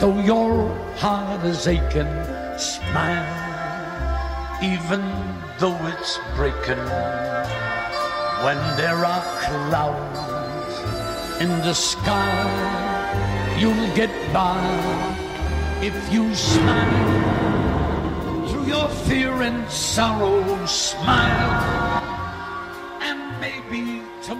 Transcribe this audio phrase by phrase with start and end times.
[0.00, 2.08] Though your heart is aching,
[2.56, 3.28] smile,
[4.62, 5.02] even
[5.58, 6.80] though it's breaking.
[8.40, 10.72] When there are clouds
[11.42, 14.64] in the sky, you'll get by
[15.82, 18.48] if you smile.
[18.48, 21.89] Through your fear and sorrow, smile.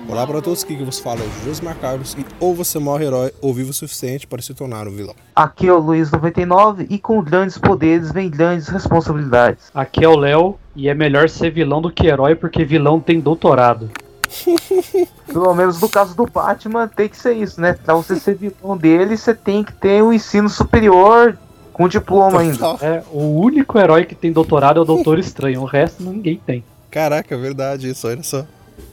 [0.08, 3.32] Olá para todos, aqui que vos fala é Josmar Carlos e ou você morre herói
[3.40, 5.16] ou vive o suficiente para se tornar um vilão.
[5.34, 9.68] Aqui é o Luiz99 e com grandes poderes vem grandes responsabilidades.
[9.74, 13.18] Aqui é o Léo e é melhor ser vilão do que herói porque vilão tem
[13.18, 13.90] doutorado.
[15.26, 17.72] Pelo menos no caso do Batman tem que ser isso, né?
[17.72, 21.36] Pra você ser vilão dele, você tem que ter um ensino superior
[21.72, 22.76] com diploma ainda.
[22.80, 26.62] É, o único herói que tem doutorado é o Doutor Estranho, o resto ninguém tem.
[26.92, 28.46] Caraca, é verdade isso, olha só.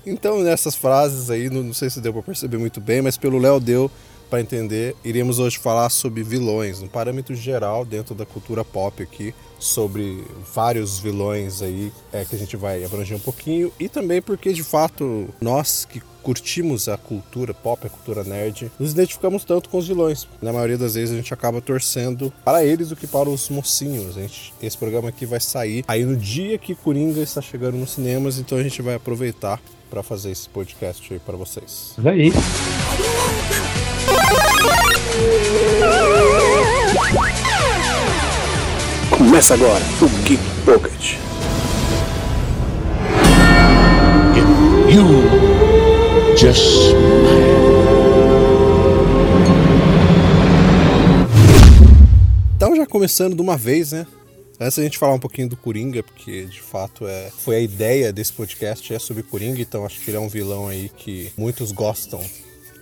[0.06, 3.38] Então, nessas frases aí, não, não sei se deu pra perceber muito bem, mas pelo
[3.38, 3.92] Léo deu
[4.30, 4.96] pra entender.
[5.04, 11.00] Iremos hoje falar sobre vilões, um parâmetro geral dentro da cultura pop aqui, sobre vários
[11.00, 15.28] vilões aí é, que a gente vai abranger um pouquinho e também porque de fato
[15.42, 20.28] nós que curtimos a cultura pop, a cultura nerd, nos identificamos tanto com os vilões.
[20.42, 24.16] Na maioria das vezes a gente acaba torcendo para eles do que para os mocinhos.
[24.16, 28.40] Gente, esse programa aqui vai sair aí no dia que Coringa está chegando nos cinemas,
[28.40, 29.58] então a gente vai aproveitar
[29.90, 31.94] para fazer esse podcast aí para vocês.
[31.98, 32.32] Olha aí.
[39.10, 41.16] Começa agora o Geek Pocket.
[44.38, 47.58] if you just smile.
[52.56, 54.08] Então já começando de uma vez, né?
[54.60, 58.12] Antes da gente falar um pouquinho do Coringa, porque de fato é, foi a ideia
[58.12, 61.72] desse podcast é sobre Coringa, então acho que ele é um vilão aí que muitos
[61.72, 62.20] gostam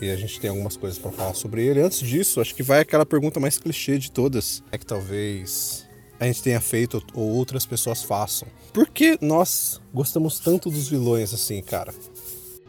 [0.02, 1.82] e a gente tem algumas coisas pra falar sobre ele.
[1.82, 5.88] Antes disso, acho que vai aquela pergunta mais clichê de todas, é que talvez
[6.20, 8.48] a gente tenha feito ou outras pessoas façam.
[8.74, 11.94] Por que nós gostamos tanto dos vilões assim, cara?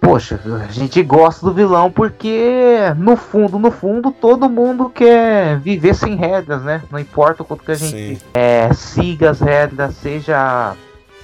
[0.00, 5.94] Poxa, a gente gosta do vilão porque, no fundo, no fundo, todo mundo quer viver
[5.94, 6.82] sem regras, né?
[6.90, 10.76] Não importa o quanto que a gente é, siga as regras, seja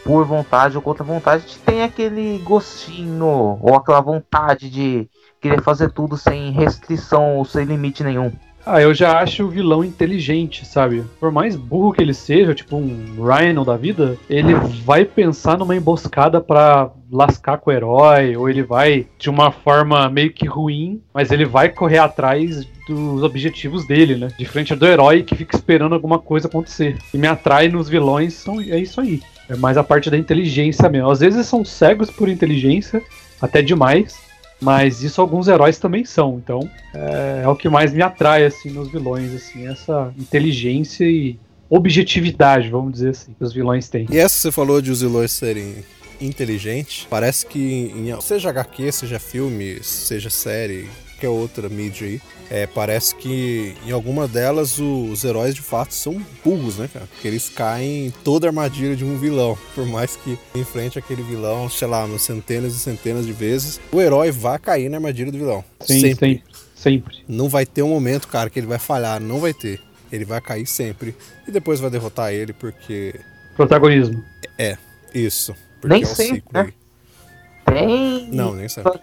[0.04, 5.08] por vontade ou contra vontade, a gente tem aquele gostinho ou aquela vontade de
[5.42, 8.30] querer fazer tudo sem restrição ou sem limite nenhum.
[8.64, 11.02] Ah, eu já acho o vilão inteligente, sabe?
[11.18, 14.54] Por mais burro que ele seja, tipo um Rhino da vida, ele
[14.84, 20.08] vai pensar numa emboscada pra lascar com o herói, ou ele vai de uma forma
[20.08, 24.28] meio que ruim, mas ele vai correr atrás dos objetivos dele, né?
[24.38, 26.98] Diferente do herói que fica esperando alguma coisa acontecer.
[27.12, 29.20] E me atrai nos vilões, são, é isso aí.
[29.48, 31.10] É mais a parte da inteligência mesmo.
[31.10, 33.02] Às vezes são cegos por inteligência,
[33.40, 34.31] até demais.
[34.62, 38.70] Mas isso alguns heróis também são, então é, é o que mais me atrai assim
[38.70, 41.36] nos vilões, assim, essa inteligência e
[41.68, 44.06] objetividade, vamos dizer assim, que os vilões têm.
[44.08, 45.84] E essa que você falou de os vilões serem
[46.20, 50.88] inteligentes, parece que em, seja HQ, seja filme, seja série,
[51.22, 56.20] qualquer outra mídia aí, é, parece que em alguma delas os heróis de fato são
[56.44, 57.06] burros, né, cara?
[57.06, 59.56] Porque eles caem em toda a armadilha de um vilão.
[59.74, 64.00] Por mais que enfrente aquele vilão, sei lá, umas centenas e centenas de vezes, o
[64.00, 65.64] herói vai cair na armadilha do vilão.
[65.80, 66.42] Sim, sempre.
[66.74, 67.24] Sempre.
[67.28, 69.80] Não vai ter um momento, cara, que ele vai falhar, não vai ter.
[70.10, 71.14] Ele vai cair sempre.
[71.46, 73.14] E depois vai derrotar ele, porque.
[73.56, 74.22] Protagonismo.
[74.58, 74.76] É,
[75.14, 75.54] isso.
[75.80, 76.60] Porque Nem é o sempre, ciclo né?
[76.60, 77.74] aí.
[77.74, 78.28] Tem.
[78.32, 79.00] Não, nem sempre.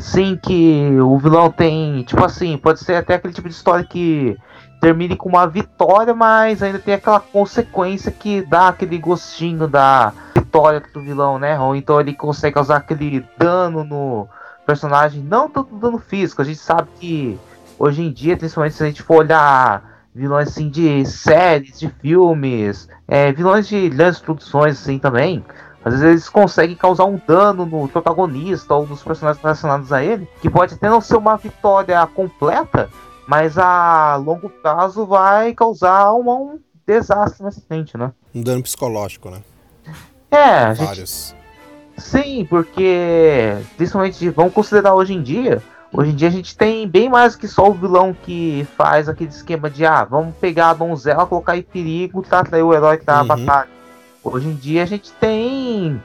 [0.00, 2.02] Sim, que o vilão tem.
[2.04, 4.36] Tipo assim, pode ser até aquele tipo de história que
[4.80, 10.82] termine com uma vitória, mas ainda tem aquela consequência que dá aquele gostinho da vitória
[10.92, 11.58] do vilão, né?
[11.60, 14.26] Ou então ele consegue causar aquele dano no
[14.66, 16.40] personagem, não tanto dano físico.
[16.40, 17.38] A gente sabe que
[17.78, 22.88] hoje em dia, principalmente se a gente for olhar vilões assim de séries, de filmes,
[23.06, 25.44] é, vilões de grandes produções assim também.
[25.84, 30.28] Às vezes eles conseguem causar um dano no protagonista ou nos personagens relacionados a ele,
[30.40, 32.90] que pode até não ser uma vitória completa,
[33.26, 38.12] mas a longo prazo vai causar um, um desastre nessa frente, né?
[38.34, 39.40] Um dano psicológico, né?
[40.30, 41.34] É, gente Vários.
[41.96, 45.62] Sim, porque principalmente vamos considerar hoje em dia.
[45.92, 49.30] Hoje em dia a gente tem bem mais que só o vilão que faz aquele
[49.30, 53.04] esquema de ah, vamos pegar a donzela, colocar em perigo pra atrair o herói que
[53.04, 53.26] tá Uhum.
[53.26, 53.79] batalha.
[54.22, 56.00] Hoje em dia a gente tem,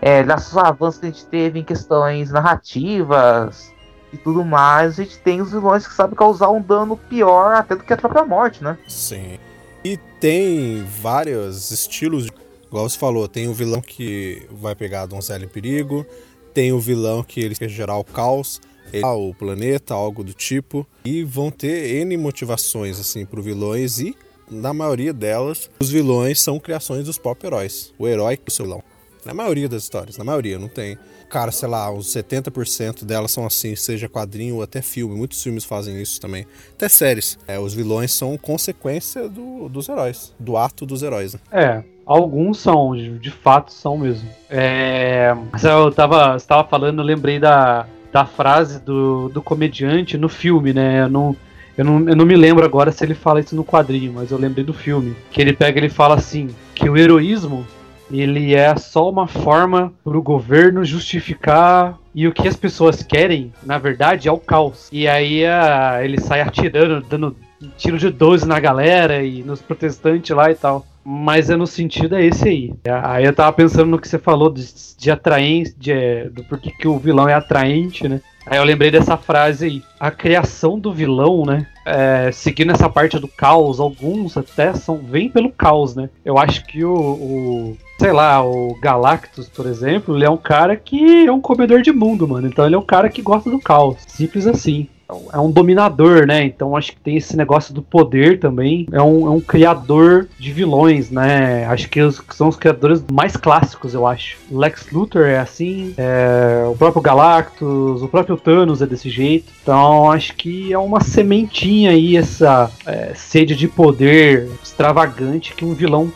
[0.00, 0.24] é,
[0.56, 3.72] avanços que a gente teve em questões narrativas
[4.12, 7.74] e tudo mais, a gente tem os vilões que sabem causar um dano pior até
[7.74, 8.78] do que a própria morte, né?
[8.86, 9.38] Sim.
[9.84, 12.28] E tem vários estilos.
[12.66, 16.06] Igual você falou, tem o vilão que vai pegar a donzela em perigo,
[16.54, 18.60] tem o vilão que ele quer gerar o caos.
[19.02, 24.16] o planeta, algo do tipo, e vão ter N motivações assim para vilões e
[24.50, 27.92] na maioria delas, os vilões são criações dos pop heróis.
[27.98, 28.82] O herói o seu vilão.
[29.24, 30.96] Na maioria das histórias, na maioria, não tem.
[31.28, 35.16] Cara, sei lá, uns 70% delas são assim, seja quadrinho ou até filme.
[35.16, 36.46] Muitos filmes fazem isso também.
[36.74, 37.36] Até séries.
[37.48, 41.34] É, os vilões são consequência do, dos heróis, do ato dos heróis.
[41.34, 41.40] Né?
[41.50, 44.28] É, alguns são, de, fato são mesmo.
[44.48, 45.34] É,
[45.64, 50.72] eu tava, você tava falando, eu lembrei da, da frase do, do comediante no filme,
[50.72, 51.02] né?
[51.02, 51.36] Eu não,
[51.76, 54.38] eu, não, eu não me lembro agora se ele fala isso no quadrinho, mas eu
[54.38, 55.16] lembrei do filme.
[55.30, 57.66] Que ele pega e ele fala assim: que o heroísmo
[58.10, 63.52] ele é só uma forma para o governo justificar e o que as pessoas querem,
[63.64, 64.88] na verdade, é o caos.
[64.92, 67.36] E aí a, ele sai atirando, dando
[67.76, 70.86] tiro de 12 na galera e nos protestantes lá e tal.
[71.04, 72.74] Mas é no sentido é esse aí.
[73.02, 74.66] Aí eu tava pensando no que você falou de,
[74.98, 78.20] de atraente, de, do porquê que o vilão é atraente, né?
[78.46, 79.82] Aí eu lembrei dessa frase aí.
[79.98, 81.66] A criação do vilão, né?
[81.84, 86.08] É, seguindo essa parte do caos, alguns até são vêm pelo caos, né?
[86.24, 90.76] Eu acho que o, o sei lá, o Galactus, por exemplo, ele é um cara
[90.76, 92.46] que é um comedor de mundo, mano.
[92.46, 93.96] Então ele é um cara que gosta do caos.
[94.06, 94.88] Simples assim.
[95.32, 96.44] É um dominador, né?
[96.44, 98.88] Então acho que tem esse negócio do poder também.
[98.90, 101.64] É um, é um criador de vilões, né?
[101.66, 104.36] Acho que os, são os criadores mais clássicos, eu acho.
[104.50, 109.52] Lex Luthor é assim, é, o próprio Galactus, o próprio Thanos é desse jeito.
[109.62, 115.72] Então acho que é uma sementinha aí, essa é, sede de poder extravagante que um
[115.72, 116.10] vilão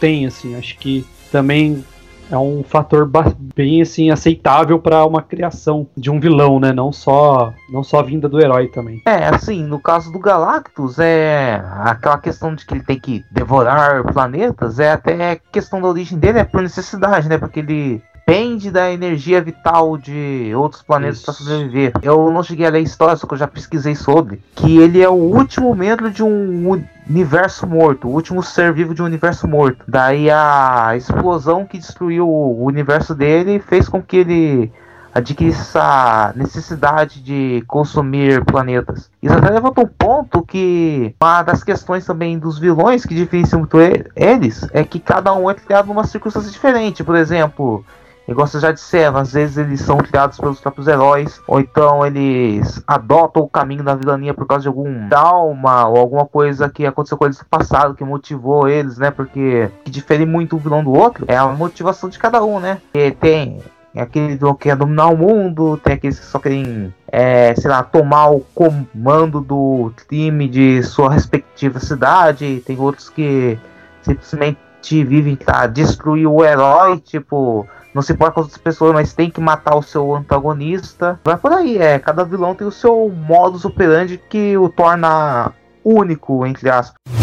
[0.00, 0.56] tem, assim.
[0.56, 1.82] Acho que também
[2.30, 3.10] é um fator
[3.54, 6.72] bem assim aceitável para uma criação de um vilão, né?
[6.72, 9.02] Não só não só vinda do herói também.
[9.06, 14.04] É, assim, no caso do Galactus, é aquela questão de que ele tem que devorar
[14.12, 17.36] planetas, é até questão da origem dele é por necessidade, né?
[17.36, 21.92] Porque ele depende da energia vital de outros planetas para sobreviver.
[22.02, 24.40] Eu não cheguei a ler história, só que eu já pesquisei sobre.
[24.54, 29.02] Que ele é o último membro de um universo morto, o último ser vivo de
[29.02, 29.84] um universo morto.
[29.86, 34.72] Daí a explosão que destruiu o universo dele fez com que ele
[35.14, 39.10] adquirisse essa necessidade de consumir planetas.
[39.22, 43.76] Isso até levanta um ponto que uma das questões também dos vilões que diferenciam muito
[44.16, 47.04] eles é que cada um é criado numa circunstância diferente.
[47.04, 47.84] Por exemplo,
[48.28, 52.82] Igual vocês já disseram, às vezes eles são criados pelos próprios heróis, ou então eles
[52.86, 57.18] adotam o caminho da vilania por causa de algum trauma ou alguma coisa que aconteceu
[57.18, 59.10] com eles no passado que motivou eles, né?
[59.10, 62.80] Porque que difere muito um vilão do outro é a motivação de cada um, né?
[62.94, 63.60] E tem
[64.00, 68.30] aquele que quer dominar o mundo, tem aqueles que só querem, é, sei lá, tomar
[68.30, 73.58] o comando do time de sua respectiva cidade, tem outros que
[74.02, 74.58] simplesmente
[75.04, 79.30] vivem para destruir o herói, tipo não se importa com as outras pessoas, mas tem
[79.30, 81.20] que matar o seu antagonista.
[81.24, 81.98] Vai por aí, é.
[81.98, 85.52] Cada vilão tem o seu modus operandi que o torna
[85.84, 87.21] único, entre aspas.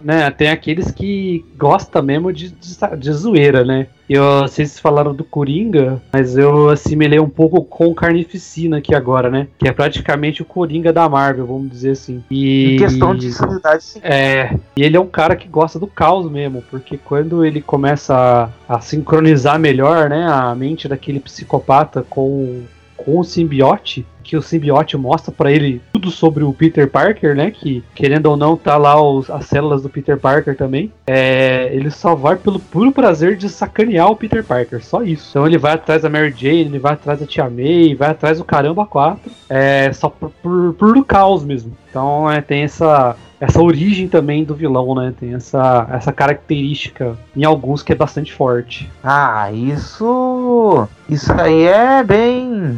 [0.00, 3.86] Né, tem aqueles que gostam mesmo de, de, de zoeira, né?
[4.08, 9.46] Eu, vocês falaram do Coringa, mas eu assimilei um pouco com Carnificina aqui agora, né?
[9.56, 12.24] Que é praticamente o Coringa da Marvel, vamos dizer assim.
[12.28, 14.00] E, em questão de sanidade, sim.
[14.02, 18.52] É, e ele é um cara que gosta do caos mesmo, porque quando ele começa
[18.68, 22.64] a, a sincronizar melhor, né, a mente daquele psicopata com,
[22.96, 27.50] com o simbiote, que o simbiote mostra para ele tudo sobre o Peter Parker, né?
[27.50, 30.92] Que, querendo ou não, tá lá os, as células do Peter Parker também.
[31.06, 35.30] É, ele só vai pelo puro prazer de sacanear o Peter Parker, só isso.
[35.30, 38.38] Então ele vai atrás da Mary Jane, ele vai atrás da Tia May, vai atrás
[38.38, 41.76] do Caramba 4, é, só por, por, por caos mesmo.
[41.88, 45.14] Então é, tem essa essa origem também do vilão, né?
[45.18, 48.90] Tem essa, essa característica em alguns que é bastante forte.
[49.02, 50.86] Ah, isso.
[51.08, 52.76] Isso aí é bem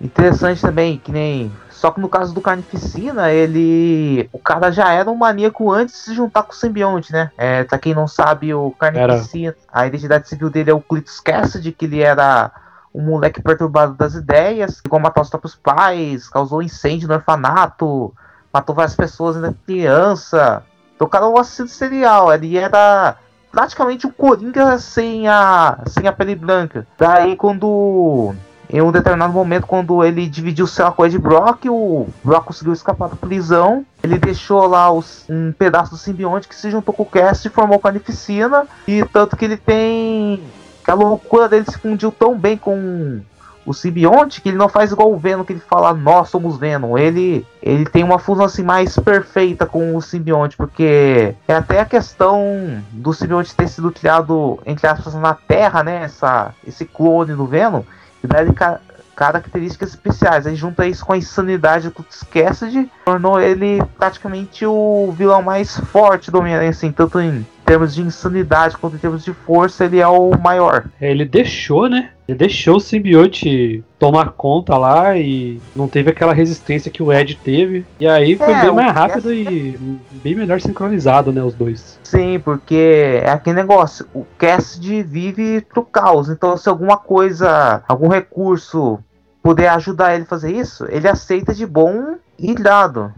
[0.00, 1.52] interessante também, que nem.
[1.70, 4.28] Só que no caso do Carnificina, ele.
[4.32, 7.30] O cara já era um maníaco antes de se juntar com o simbionte, né?
[7.36, 9.56] É, pra quem não sabe, o Carnificina.
[9.72, 9.82] Era.
[9.82, 12.50] A identidade civil dele é o Clitus Cassidy, que ele era
[12.94, 18.12] um moleque perturbado das ideias, ficou matar os próprios pais, causou incêndio no orfanato
[18.52, 20.62] matou várias pessoas ainda criança.
[20.94, 23.16] Então o cara é um assassino serial, ele era
[23.50, 26.86] praticamente um Coringa sem a, sem a pele branca.
[26.98, 28.34] Daí quando
[28.72, 32.44] em um determinado momento, quando ele dividiu o céu com o Ed Brock, o Brock
[32.46, 33.84] conseguiu escapar da prisão.
[34.02, 37.50] Ele deixou lá os, um pedaço do simbionte que se juntou com o Cast e
[37.50, 38.66] formou Carnificina.
[38.86, 40.40] E tanto que ele tem.
[40.84, 43.20] Que a loucura dele se fundiu tão bem com
[43.66, 46.96] o simbionte, que ele não faz igual o Venom, que ele fala, nós somos Venom.
[46.96, 51.84] Ele, ele tem uma fusão assim mais perfeita com o simbionte, porque é até a
[51.84, 56.04] questão do simbionte ter sido criado, entre aspas, na Terra, né?
[56.04, 57.82] Essa, esse clone do Venom.
[58.22, 58.80] Ele ca
[59.14, 60.46] características especiais.
[60.46, 66.30] Aí junta isso com a insanidade do Cassidy, tornou ele praticamente o vilão mais forte
[66.30, 70.06] do Homem-Aranha, assim, tanto em termos de insanidade quanto em termos de força, ele é
[70.08, 70.86] o maior.
[71.00, 72.10] É, ele deixou, né?
[72.26, 77.36] Ele deixou o simbionte tomar conta lá e não teve aquela resistência que o Ed
[77.36, 77.86] teve.
[78.00, 79.78] E aí foi É, bem mais rápido Cassidy-
[80.12, 81.42] e bem melhor sincronizado, né?
[81.44, 81.98] Os dois.
[82.02, 88.08] Sim, porque é aquele negócio, o Cassidy vive pro caos, então se alguma coisa, algum
[88.08, 88.98] recurso
[89.42, 93.12] puder ajudar ele a fazer isso, ele aceita de bom e dado.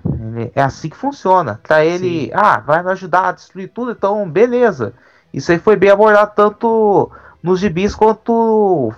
[0.54, 1.60] É assim que funciona.
[1.62, 4.94] Pra ele, ah, vai me ajudar a destruir tudo, então beleza.
[5.32, 7.10] Isso aí foi bem abordado tanto
[7.42, 8.92] nos gibis quanto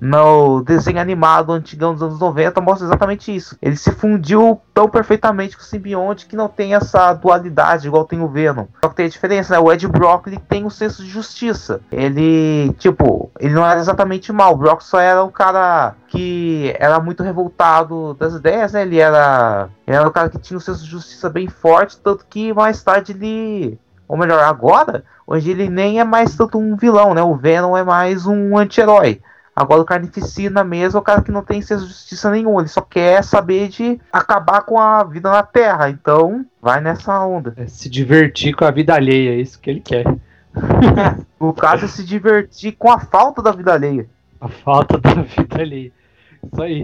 [0.00, 3.56] no desenho animado antigão dos anos 90 mostra exatamente isso.
[3.62, 8.20] Ele se fundiu tão perfeitamente com o simbionte que não tem essa dualidade igual tem
[8.20, 8.66] o Venom.
[8.82, 9.60] Só que tem a diferença, né?
[9.60, 11.80] O Ed Brock ele tem o senso de justiça.
[11.92, 14.54] Ele, tipo, ele não era exatamente mal.
[14.54, 18.82] O Brock só era um cara que era muito revoltado das ideias, né?
[18.82, 22.26] Ele era, ele era um cara que tinha um senso de justiça bem forte, tanto
[22.28, 27.14] que mais tarde ele ou melhor, agora, hoje ele nem é mais tanto um vilão,
[27.14, 27.22] né?
[27.22, 29.20] O Venom é mais um anti-herói.
[29.56, 32.58] Agora o Carnificina mesmo é o cara que não tem senso de justiça nenhum.
[32.58, 35.88] Ele só quer saber de acabar com a vida na Terra.
[35.88, 37.54] Então, vai nessa onda.
[37.56, 40.04] É se divertir com a vida alheia, é isso que ele quer.
[41.38, 44.08] No caso, é se divertir com a falta da vida alheia.
[44.40, 45.92] A falta da vida alheia.
[46.42, 46.82] Isso aí.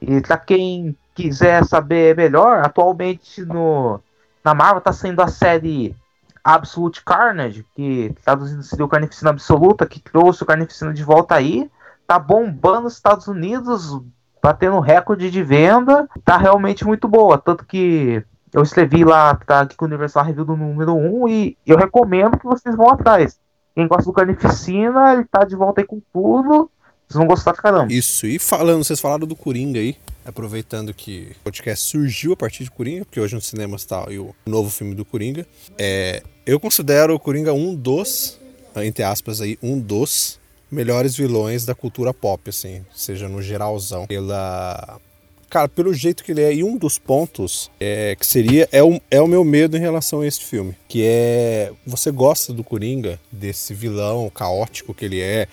[0.00, 4.00] E pra quem quiser saber melhor, atualmente no,
[4.44, 5.96] na Marvel tá saindo a série
[6.42, 11.70] Absolute Carnage, que traduzindo seria o Carnificina Absoluta, que trouxe o Carnificina de volta aí.
[12.06, 14.00] Tá bombando nos Estados Unidos,
[14.42, 16.08] batendo recorde de venda.
[16.24, 17.38] Tá realmente muito boa.
[17.38, 22.38] Tanto que eu escrevi lá pra Geek Universal Review do número 1 e eu recomendo
[22.38, 23.38] que vocês vão atrás.
[23.74, 26.70] Quem gosta do Carnificina, ele tá de volta aí com tudo.
[27.10, 27.92] Vocês vão gostar pra caramba.
[27.92, 32.62] Isso, e falando, vocês falaram do Coringa aí, aproveitando que o podcast surgiu a partir
[32.62, 35.44] de Coringa, porque hoje no cinema está o novo filme do Coringa.
[35.76, 38.38] É, eu considero o Coringa um dos,
[38.76, 40.38] entre aspas aí, um dos
[40.70, 44.06] melhores vilões da cultura pop, assim, seja no geralzão.
[44.06, 45.00] Pela.
[45.48, 49.00] Cara, pelo jeito que ele é, e um dos pontos é, que seria é o,
[49.10, 50.76] é o meu medo em relação a este filme.
[50.86, 51.72] Que é.
[51.84, 55.48] Você gosta do Coringa, desse vilão caótico que ele é,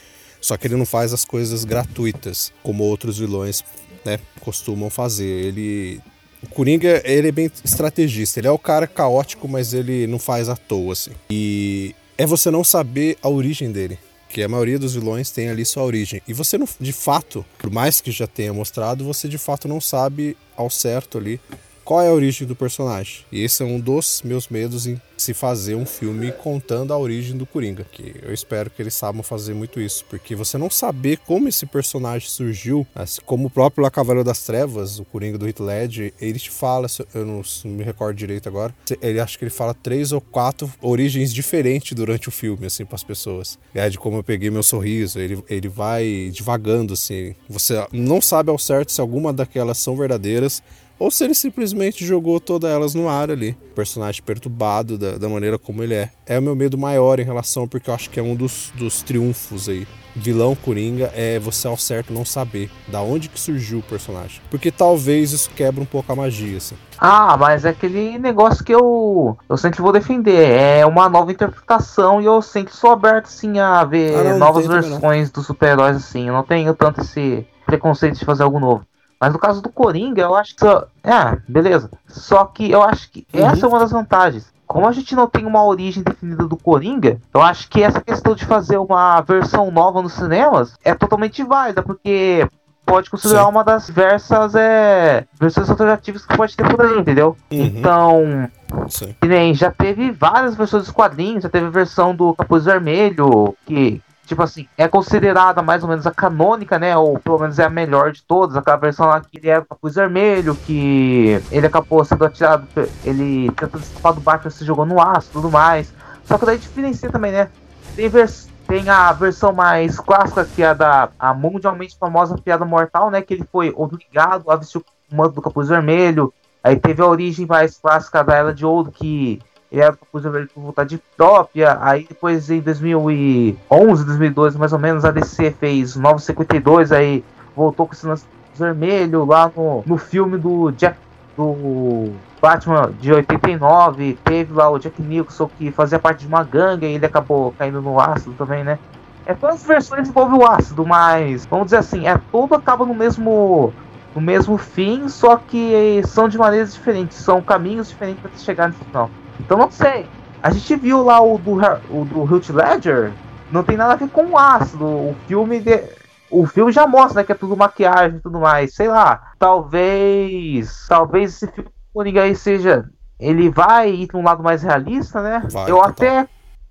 [0.47, 3.65] só que ele não faz as coisas gratuitas, como outros vilões
[4.05, 5.25] né, costumam fazer.
[5.25, 5.99] Ele.
[6.41, 8.39] O Coringa, ele é bem estrategista.
[8.39, 11.11] Ele é o cara caótico, mas ele não faz à toa, assim.
[11.29, 13.99] E é você não saber a origem dele.
[14.29, 16.21] Que a maioria dos vilões tem ali sua origem.
[16.25, 19.81] E você, não, de fato, por mais que já tenha mostrado, você de fato não
[19.81, 21.41] sabe ao certo ali
[21.87, 23.21] qual é a origem do personagem.
[23.31, 27.37] E esse é um dos meus medos em se fazer um filme contando a origem
[27.37, 27.85] do Coringa.
[27.89, 30.03] Que eu espero que eles saibam fazer muito isso.
[30.09, 34.43] Porque você não saber como esse personagem surgiu, assim, como o próprio La Cavaleiro das
[34.43, 38.49] Trevas, o Coringa do Heath Ledger, ele te fala, eu não, não me recordo direito
[38.49, 42.83] agora, ele acho que ele fala três ou quatro origens diferentes durante o filme, assim,
[42.83, 43.57] para as pessoas.
[43.73, 47.33] É de como eu peguei meu sorriso, ele, ele vai divagando, assim.
[47.47, 50.61] Você não sabe ao certo se alguma daquelas são verdadeiras
[50.99, 53.53] ou se ele simplesmente jogou todas elas no ar ali.
[53.75, 56.09] Personagem perturbado da, da maneira como ele é.
[56.25, 59.01] É o meu medo maior em relação, porque eu acho que é um dos, dos
[59.01, 59.87] triunfos aí.
[60.15, 64.41] Vilão Coringa é você ao certo não saber da onde que surgiu o personagem.
[64.49, 66.75] Porque talvez isso quebra um pouco a magia, assim.
[66.97, 70.49] Ah, mas é aquele negócio que eu, eu sempre vou defender.
[70.49, 74.65] É uma nova interpretação e eu sempre sou aberto assim a ver Ah, não, novas
[74.65, 76.27] versões dos super-heróis assim.
[76.27, 78.85] Eu não tenho tanto esse preconceito de fazer algo novo.
[79.19, 80.61] Mas no caso do Coringa, eu acho que.
[80.61, 80.85] Só...
[81.03, 81.89] É, beleza.
[82.07, 83.47] Só que eu acho que Uhum.
[83.47, 84.51] essa é uma das vantagens.
[84.65, 88.35] Como a gente não tem uma origem definida do Coringa, eu acho que essa questão
[88.35, 92.45] de fazer uma versão nova nos cinemas é totalmente válida, porque
[92.85, 93.49] pode considerar Sim.
[93.49, 97.35] uma das diversas é, versões alternativas que pode ter por aí, entendeu?
[97.51, 97.63] Uhum.
[97.63, 98.49] Então,
[98.89, 99.15] Sim.
[99.25, 104.01] nem, já teve várias versões dos quadrinhos, já teve a versão do Capuz Vermelho, que,
[104.27, 106.95] tipo assim, é considerada mais ou menos a canônica, né?
[106.95, 108.55] Ou pelo menos é a melhor de todas.
[108.55, 112.67] Aquela versão lá que ele é o Capuz Vermelho, que ele acabou sendo atirado,
[113.03, 115.93] ele tentando escapar do Batman, se jogou no aço tudo mais.
[116.25, 117.49] Só que daí diferencia também, né?
[117.95, 122.65] Tem, vers tem a versão mais clássica, que é a da a mundialmente famosa Piada
[122.65, 123.21] Mortal, né?
[123.21, 126.33] Que ele foi obrigado a vestir o manto do Capuz Vermelho.
[126.61, 129.39] Aí teve a origem mais clássica da Era de Ouro, que
[129.71, 131.77] ele era o Capuz Vermelho por vontade própria.
[131.81, 137.23] Aí depois, em 2011, 2012, mais ou menos, a DC fez 952, aí
[137.55, 138.25] voltou com esse lance
[138.57, 140.97] vermelho lá no, no filme do Jack
[141.37, 146.87] do Batman de 89, teve lá o Jack Nicholson que fazia parte de uma gangue
[146.87, 148.79] e ele acabou caindo no ácido também, né?
[149.25, 152.95] É todas as versões envolvem o ácido, mas vamos dizer assim, é tudo acaba no
[152.95, 153.71] mesmo
[154.15, 158.83] no mesmo fim, só que são de maneiras diferentes, são caminhos diferentes para chegar nesse
[158.83, 159.11] final.
[159.39, 160.07] Então não sei.
[160.41, 161.53] A gente viu lá o do
[161.89, 163.11] o do Heath Ledger,
[163.51, 164.85] não tem nada a ver com o ácido.
[164.85, 165.83] O filme de,
[166.29, 168.73] o filme já mostra né, que é tudo maquiagem e tudo mais.
[168.75, 169.31] Sei lá.
[169.39, 170.85] Talvez.
[170.87, 172.89] Talvez esse filme Coringa aí seja.
[173.19, 175.41] Ele vai ir para um lado mais realista, né?
[175.51, 176.27] Vai, eu até.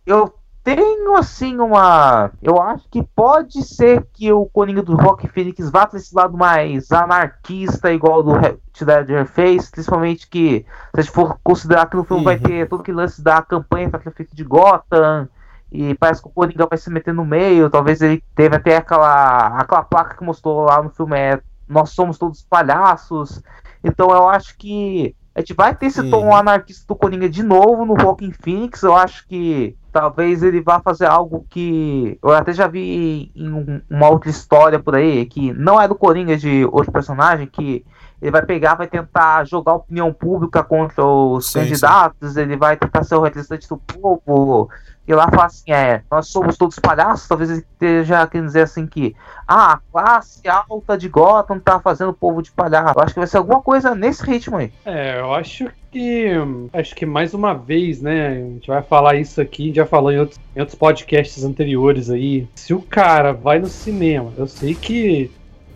[0.07, 0.33] Eu
[0.75, 2.33] tenho assim uma.
[2.43, 6.37] Eu acho que pode ser que o Coringa do Rock Phoenix vá para esse lado
[6.37, 9.71] mais anarquista, igual do Ledger fez.
[9.71, 12.43] Principalmente que, se a gente for considerar que no filme vai Uhum.
[12.43, 15.29] ter todo aquele lance da campanha prefeito de Gotham.
[15.71, 17.71] E parece que o Coringa vai se meter no meio.
[17.71, 22.19] Talvez ele teve até aquela, aquela placa que mostrou lá no filme: é Nós somos
[22.19, 23.41] todos palhaços.
[23.85, 26.35] Então eu acho que a gente vai ter esse tom Uhum.
[26.35, 28.83] anarquista do Coringa de novo no Rockin' Phoenix.
[28.83, 33.81] Eu acho que talvez ele vá fazer algo que eu até já vi em um-
[33.89, 37.83] uma outra história por aí, que não é do Coringa, de outro personagem, que
[38.21, 42.77] ele vai pegar, vai tentar jogar a opinião pública contra os Sim, candidatos, ele vai
[42.77, 44.71] tentar ser o representante do povo,
[45.09, 48.87] e lá fala assim, é, nós somos todos palhaços, talvez ele esteja querendo dizer assim
[48.87, 49.15] que
[49.47, 52.99] ah, a classe alta de Gotham tá fazendo o povo de palhaço.
[52.99, 54.73] Eu acho que vai ser alguma coisa nesse ritmo aí.
[54.85, 56.33] É, eu acho que.
[56.73, 58.31] Acho que mais uma vez, né?
[58.31, 61.45] A gente vai falar isso aqui, a gente já falou em outros, em outros podcasts
[61.45, 62.49] anteriores aí.
[62.57, 65.31] Se o cara vai no cinema, eu sei que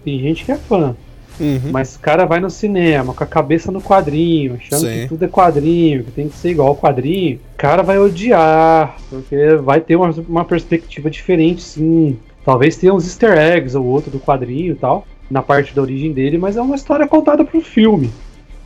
[0.04, 0.96] tem gente que é fã,
[1.40, 1.70] Uhum.
[1.72, 5.00] mas o cara vai no cinema com a cabeça no quadrinho, achando Sim.
[5.02, 8.96] que tudo é quadrinho, que tem que ser igual ao quadrinho, o cara vai odiar,
[9.08, 12.18] porque vai ter uma, uma perspectiva diferente, sim.
[12.44, 16.12] Talvez tenha uns easter eggs ou outro do quadrinho e tal, na parte da origem
[16.12, 18.10] dele, mas é uma história contada pro filme.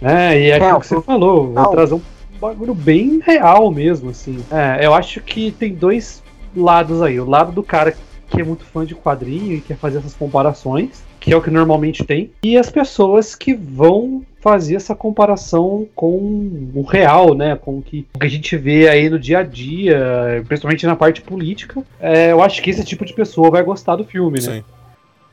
[0.00, 0.38] né?
[0.40, 2.00] e é aquilo É, que você falou, vou o- trazer um
[2.40, 4.38] bagulho bem real mesmo, assim.
[4.50, 6.22] É, eu acho que tem dois
[6.56, 7.18] lados aí.
[7.20, 7.94] O lado do cara
[8.30, 11.50] que é muito fã de quadrinho e quer fazer essas comparações, que é o que
[11.50, 17.56] normalmente tem, e as pessoas que vão fazer essa comparação com o real, né?
[17.56, 21.82] Com o que, a gente vê aí no dia a dia, principalmente na parte política.
[21.98, 24.56] É, eu acho que esse tipo de pessoa vai gostar do filme, né?
[24.56, 24.64] Sim.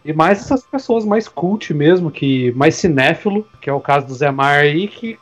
[0.06, 4.16] E mais essas pessoas mais cult mesmo, que mais cinéfilo, que é o caso do
[4.16, 5.20] Zé Mar aí, que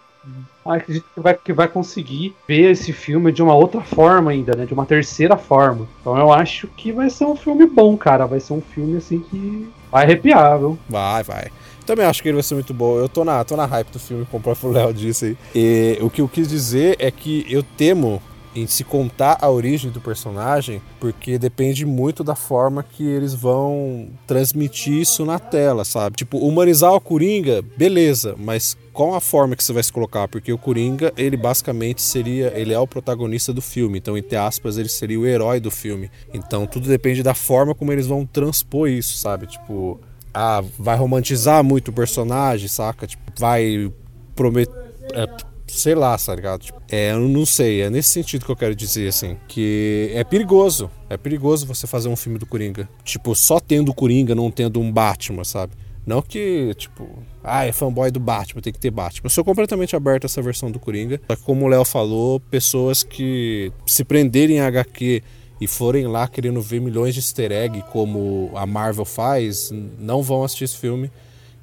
[0.63, 4.67] acredito que vai, que vai conseguir ver esse filme de uma outra forma ainda, né?
[4.67, 5.87] De uma terceira forma.
[5.99, 8.27] Então eu acho que vai ser um filme bom, cara.
[8.27, 10.77] Vai ser um filme assim que vai arrepiar, viu?
[10.89, 11.47] Vai, vai.
[11.85, 12.97] Também acho que ele vai ser muito bom.
[12.97, 15.37] Eu tô na, tô na hype do filme, como o próprio Léo disse aí.
[15.55, 18.21] E o que eu quis dizer é que eu temo
[18.55, 24.09] em se contar a origem do personagem, porque depende muito da forma que eles vão
[24.25, 26.17] transmitir isso na tela, sabe?
[26.17, 30.27] Tipo, humanizar o Coringa, beleza, mas qual a forma que você vai se colocar?
[30.27, 34.77] Porque o Coringa, ele basicamente seria, ele é o protagonista do filme, então entre aspas,
[34.77, 36.09] ele seria o herói do filme.
[36.33, 39.47] Então tudo depende da forma como eles vão transpor isso, sabe?
[39.47, 39.99] Tipo,
[40.33, 43.07] ah, vai romantizar muito o personagem, saca?
[43.07, 43.91] Tipo, vai
[44.35, 44.73] prometer.
[45.79, 46.61] Sei lá, tá ligado?
[46.61, 49.37] Tipo, é, eu não sei, é nesse sentido que eu quero dizer, assim.
[49.47, 50.89] Que é perigoso.
[51.09, 52.87] É perigoso você fazer um filme do Coringa.
[53.03, 55.73] Tipo, só tendo o Coringa, não tendo um Batman, sabe?
[56.05, 57.07] Não que, tipo,
[57.43, 59.25] ah, é fanboy do Batman, tem que ter Batman.
[59.25, 61.21] Eu sou completamente aberto a essa versão do Coringa.
[61.29, 65.21] Só que, como o Léo falou, pessoas que se prenderem a HQ
[65.61, 70.43] e forem lá querendo ver milhões de easter egg como a Marvel faz, não vão
[70.43, 71.11] assistir esse filme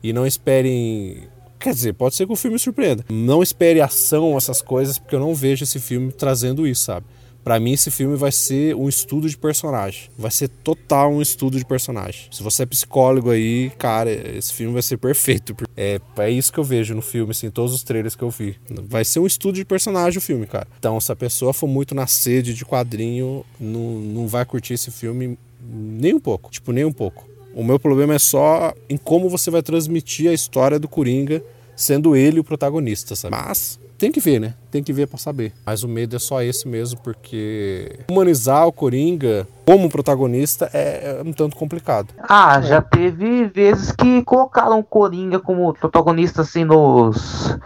[0.03, 1.25] e não esperem.
[1.59, 3.05] Quer dizer, pode ser que o filme surpreenda.
[3.09, 7.07] Não espere ação, essas coisas, porque eu não vejo esse filme trazendo isso, sabe?
[7.47, 10.11] Pra mim, esse filme vai ser um estudo de personagem.
[10.19, 12.27] Vai ser total um estudo de personagem.
[12.33, 15.55] Se você é psicólogo aí, cara, esse filme vai ser perfeito.
[15.77, 18.57] É, é isso que eu vejo no filme, assim, todos os trailers que eu vi.
[18.89, 20.67] Vai ser um estudo de personagem o filme, cara.
[20.77, 24.91] Então, se a pessoa for muito na sede de quadrinho, não, não vai curtir esse
[24.91, 25.39] filme
[25.71, 26.51] nem um pouco.
[26.51, 27.29] Tipo, nem um pouco.
[27.57, 31.43] O meu problema é só em como você vai transmitir a história do Coringa,
[31.75, 33.35] sendo ele o protagonista, sabe?
[33.35, 34.53] Mas tem que ver, né?
[34.71, 35.55] Tem que ver pra saber.
[35.65, 41.23] Mas o medo é só esse mesmo, porque humanizar o Coringa como protagonista é, é
[41.25, 42.09] um tanto complicado.
[42.29, 47.57] Ah, já teve vezes que colocaram o Coringa como protagonista assim nos,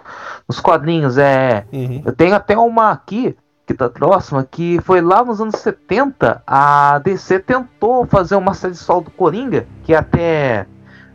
[0.48, 1.18] nos quadrinhos.
[1.18, 2.02] É, Uhum.
[2.06, 3.34] eu tenho até uma aqui
[3.70, 8.74] que tá próxima que foi lá nos anos 70 a DC tentou fazer uma série
[8.74, 10.66] solo do Coringa que até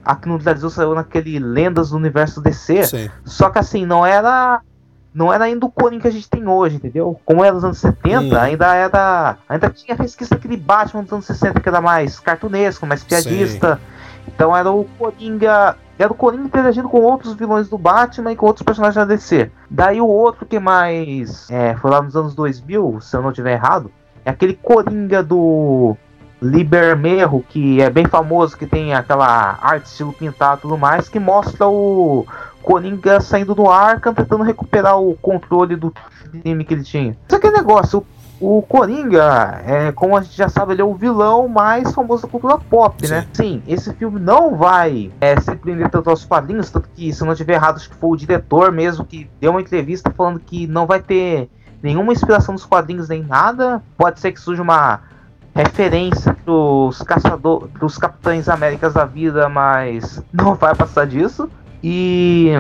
[0.06, 2.84] aqui no Brasil saiu naquele Lendas do Universo DC.
[2.84, 3.10] Sim.
[3.26, 4.62] Só que assim, não era.
[5.14, 7.20] Não era ainda o Coringa que a gente tem hoje, entendeu?
[7.26, 8.38] Como era nos anos 70, Hum.
[8.38, 9.38] ainda era.
[9.50, 13.80] Ainda tinha resquício daquele Batman dos anos 60 que era mais cartunesco, mais piadista.
[14.28, 15.78] Então era o Coringa.
[15.98, 19.50] Era o Coringa interagindo com outros vilões do Batman e com outros personagens da DC.
[19.70, 21.50] Daí o outro que mais.
[21.50, 23.92] É, foi lá nos anos 2000, se eu não estiver errado.
[24.24, 25.96] É aquele Coringa do.
[26.42, 31.18] Libermerro, que é bem famoso, que tem aquela arte estilo pintado e tudo mais, que
[31.18, 32.28] mostra o
[32.62, 35.94] Coringa saindo do arca tentando recuperar o controle do
[36.44, 37.18] time que ele tinha.
[37.32, 38.15] Aqui é negócio, o
[38.68, 42.58] Coringa, é, como a gente já sabe, ele é o vilão mais famoso da cultura
[42.58, 43.26] pop, né?
[43.32, 47.26] Sim, esse filme não vai é, se prender tanto aos quadrinhos, tanto que, se eu
[47.26, 50.68] não estiver errado, acho que foi o diretor mesmo que deu uma entrevista falando que
[50.68, 51.50] não vai ter
[51.82, 53.82] nenhuma inspiração nos quadrinhos nem nada.
[53.98, 55.02] Pode ser que surja uma
[55.54, 61.50] referência pros caçadores, pros Capitães Américas da vida, mas não vai passar disso.
[61.82, 62.52] E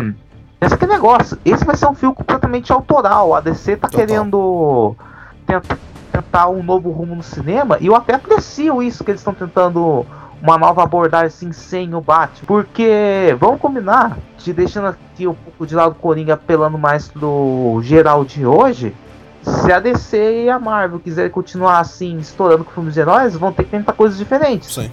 [0.61, 3.35] esse é negócio, esse vai ser um filme completamente autoral.
[3.35, 4.05] A DC tá Total.
[4.05, 4.95] querendo
[6.11, 10.05] tentar, um novo rumo no cinema, e eu até aprecio isso que eles estão tentando
[10.41, 12.45] uma nova abordagem assim sem o Batman.
[12.45, 17.79] Porque, vamos combinar, te deixando aqui um pouco de lado o Coringa apelando mais pro
[17.83, 18.95] geral de hoje.
[19.41, 23.53] Se a DC e a Marvel quiserem continuar assim, estourando com filmes de heróis, vão
[23.53, 24.73] ter que tentar coisas diferentes.
[24.73, 24.91] Sim.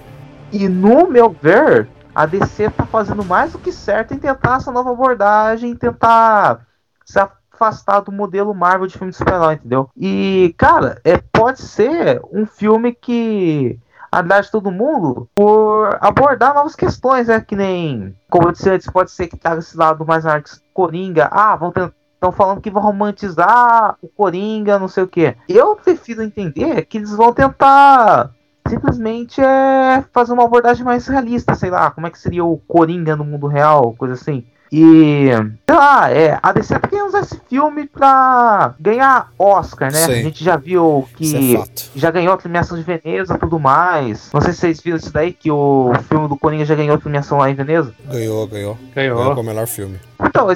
[0.53, 4.71] E no meu ver, a DC tá fazendo mais do que certo em tentar essa
[4.71, 6.67] nova abordagem, tentar
[7.05, 7.19] se
[7.63, 9.89] afastar do modelo Marvel de filme de super-herói, entendeu?
[9.97, 13.79] E, cara, é, pode ser um filme que
[14.11, 17.41] agrade todo mundo por abordar novas questões, né?
[17.41, 21.29] Que nem, como eu disse antes, pode ser que traga esse lado mais artes Coringa.
[21.31, 21.95] Ah, vão tentar.
[22.15, 25.35] Estão falando que vão romantizar o Coringa, não sei o que.
[25.49, 28.31] Eu prefiro entender que eles vão tentar
[28.69, 33.17] simplesmente é fazer uma abordagem mais realista, sei lá, como é que seria o Coringa
[33.17, 34.47] no mundo real, coisa assim.
[34.75, 35.27] E,
[35.69, 39.99] sei lá, é, a DC tá querendo usar esse filme pra ganhar Oscar, né?
[39.99, 40.13] Sim.
[40.13, 41.91] A gente já viu é que fato.
[41.95, 44.31] já ganhou a premiação de Veneza e tudo mais.
[44.33, 46.99] Não sei se vocês viram isso daí, que o filme do Coringa já ganhou a
[46.99, 47.93] premiação lá em Veneza.
[48.11, 48.79] Ganhou, ganhou.
[48.95, 49.35] Ganhou Ganhou.
[49.35, 50.01] como melhor filme.
[50.25, 50.49] Então,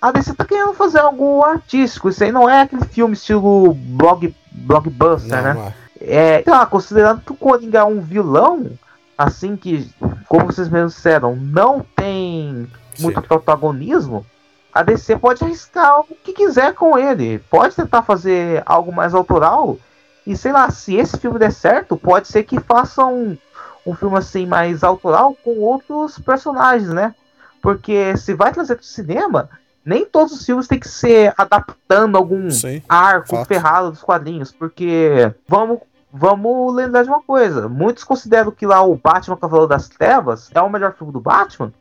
[0.00, 2.08] a DC tá querendo fazer algo artístico.
[2.08, 5.52] Isso aí não é aquele filme estilo blog, blockbuster, Não, né?
[5.52, 5.74] não é.
[6.00, 8.70] É, sei lá, considerando que o Coringa é um vilão,
[9.18, 9.90] assim que,
[10.26, 12.66] como vocês mesmos disseram, não tem
[12.98, 13.26] muito Sim.
[13.26, 14.24] protagonismo,
[14.72, 17.38] a DC pode arriscar o que quiser com ele.
[17.50, 19.76] Pode tentar fazer algo mais autoral.
[20.26, 23.38] E sei lá, se esse filme der certo, pode ser que façam um,
[23.86, 27.14] um filme assim mais autoral com outros personagens, né?
[27.62, 29.48] Porque se vai trazer pro cinema,
[29.84, 32.82] nem todos os filmes têm que ser adaptando algum Sim.
[32.88, 33.48] arco Fato.
[33.48, 35.80] ferrado dos quadrinhos, porque vamos
[36.12, 40.60] vamos lembrar de uma coisa, muitos consideram que lá o Batman Cavaleiro das Trevas é
[40.60, 41.72] o melhor filme do Batman,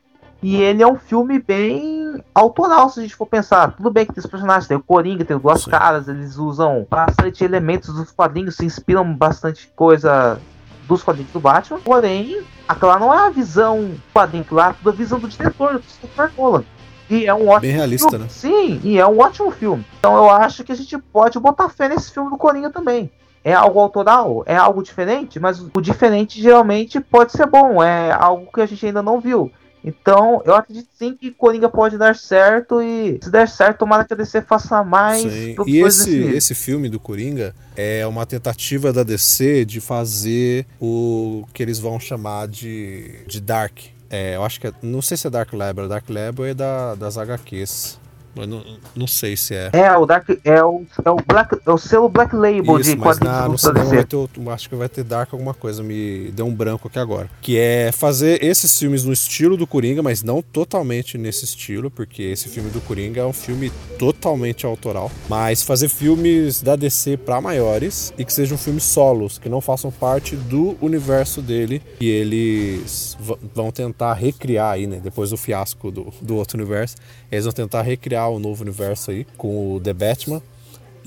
[0.41, 3.71] e ele é um filme bem autoral, se a gente for pensar.
[3.71, 5.71] Tudo bem que tem os personagens, tem o Coringa, tem o Duas Sim.
[5.71, 10.39] Caras, eles usam bastante elementos dos quadrinhos, se inspiram bastante coisa
[10.88, 14.93] dos quadrinhos do Batman, porém, aquela não é a visão quadrinho, lá é tudo a
[14.93, 16.63] visão do diretor, do Christopher Nolan.
[17.10, 18.26] E é um ótimo Bem realista, filme.
[18.26, 18.30] né?
[18.30, 19.86] Sim, e é um ótimo filme.
[19.97, 23.10] Então eu acho que a gente pode botar fé nesse filme do Coringa também.
[23.43, 28.52] É algo autoral, é algo diferente, mas o diferente geralmente pode ser bom, é algo
[28.52, 29.52] que a gente ainda não viu.
[29.88, 34.13] Então, eu acredito sim que Coringa pode dar certo e se der certo, tomara que
[34.13, 35.56] a DC faça mais Sim.
[35.65, 41.63] E esse, esse filme do Coringa é uma tentativa da DC de fazer o que
[41.63, 43.80] eles vão chamar de, de Dark.
[44.10, 46.93] É, eu acho que é, não sei se é Dark Label, Dark Label é da,
[46.95, 47.97] das HQs.
[48.41, 48.63] Eu não,
[48.95, 49.69] não sei se é.
[49.73, 52.97] É, o Dark é o, é o, Black, é o selo Black Label Isso, de
[52.97, 56.32] mas na, no da cinema vai ter, acho que vai ter Dark alguma coisa, me
[56.32, 57.30] deu um branco aqui agora.
[57.41, 62.23] Que é fazer esses filmes no estilo do Coringa, mas não totalmente nesse estilo, porque
[62.23, 65.12] esse filme do Coringa é um filme totalmente autoral.
[65.30, 69.91] Mas fazer filmes da DC pra maiores e que sejam filmes solos, que não façam
[69.91, 71.82] parte do universo dele.
[72.00, 73.17] E eles
[73.54, 75.00] vão tentar recriar aí, né?
[75.02, 76.95] Depois do fiasco do, do outro universo,
[77.32, 80.42] eles vão tentar recriar o novo universo aí com o The Batman.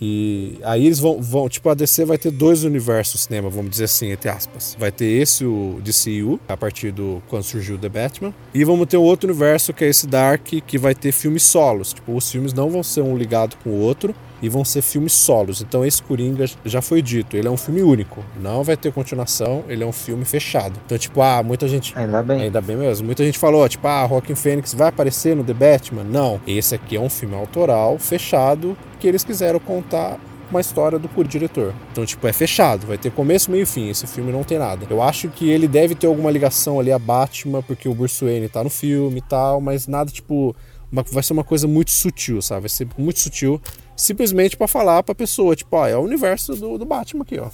[0.03, 3.85] E aí eles vão, vão, tipo, a DC vai ter dois universos cinema, vamos dizer
[3.85, 4.75] assim, entre aspas.
[4.79, 8.35] Vai ter esse, o DCU, a partir do quando surgiu o The Batman.
[8.55, 11.93] E vamos ter um outro universo, que é esse Dark, que vai ter filmes solos.
[11.93, 15.13] Tipo, os filmes não vão ser um ligado com o outro, e vão ser filmes
[15.13, 15.61] solos.
[15.61, 18.25] Então esse Coringa já foi dito, ele é um filme único.
[18.41, 20.79] Não vai ter continuação, ele é um filme fechado.
[20.87, 22.43] Então, tipo, ah, muita gente Ainda bem.
[22.43, 23.07] Ainda bem mesmo.
[23.07, 26.05] Muita gente falou, tipo, ah, Joaquin Phoenix vai aparecer no The Batman.
[26.05, 26.41] Não.
[26.47, 30.19] Esse aqui é um filme autoral, fechado, que eles quiseram contar
[30.51, 31.73] uma história do por diretor.
[31.93, 33.89] Então, tipo, é fechado, vai ter começo, meio e fim.
[33.89, 34.85] Esse filme não tem nada.
[34.91, 38.49] Eu acho que ele deve ter alguma ligação ali a Batman, porque o Bruce Wayne
[38.49, 40.55] tá no filme e tal, mas nada, tipo,
[40.91, 42.63] uma- vai ser uma coisa muito sutil, sabe?
[42.63, 43.61] Vai ser muito sutil,
[44.01, 47.51] simplesmente pra falar pra pessoa, tipo, ó, é o universo do, do Batman aqui, ó.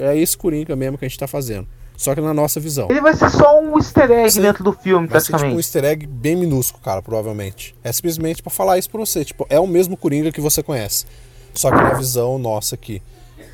[0.00, 1.68] É esse Coringa mesmo que a gente tá fazendo.
[1.96, 2.88] Só que na nossa visão.
[2.90, 4.42] Ele vai ser só um easter egg Sim.
[4.42, 5.58] dentro do filme, Vai ser tipo um praticamente.
[5.66, 7.74] easter egg bem minúsculo, cara, provavelmente.
[7.82, 9.24] É simplesmente pra falar isso pra você.
[9.24, 11.06] Tipo, é o mesmo Coringa que você conhece.
[11.54, 13.00] Só que na visão nossa aqui.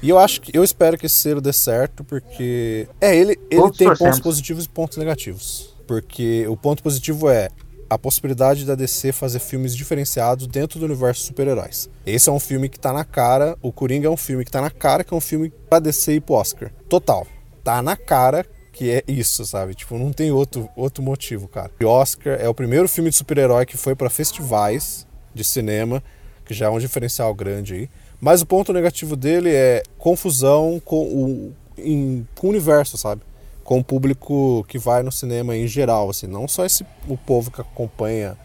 [0.02, 2.88] E eu acho que eu espero que esse selo dê certo, porque.
[3.00, 5.72] É, ele, ele Todos tem pontos positivos e pontos negativos.
[5.86, 7.48] Porque o ponto positivo é
[7.94, 11.88] a possibilidade da DC fazer filmes diferenciados dentro do universo de super-heróis.
[12.06, 14.60] Esse é um filme que tá na cara, o Coringa é um filme que tá
[14.60, 16.70] na cara que é um filme pra DC e pro Oscar.
[16.88, 17.26] Total.
[17.64, 19.74] Tá na cara que é isso, sabe?
[19.74, 21.70] Tipo, não tem outro, outro motivo, cara.
[21.82, 26.02] O Oscar é o primeiro filme de super-herói que foi pra festivais de cinema,
[26.44, 27.90] que já é um diferencial grande aí.
[28.20, 33.20] Mas o ponto negativo dele é confusão com o, em- com o universo, sabe?
[33.64, 37.50] Com o público que vai no cinema em geral, assim, não só esse, o povo
[37.50, 38.36] que acompanha,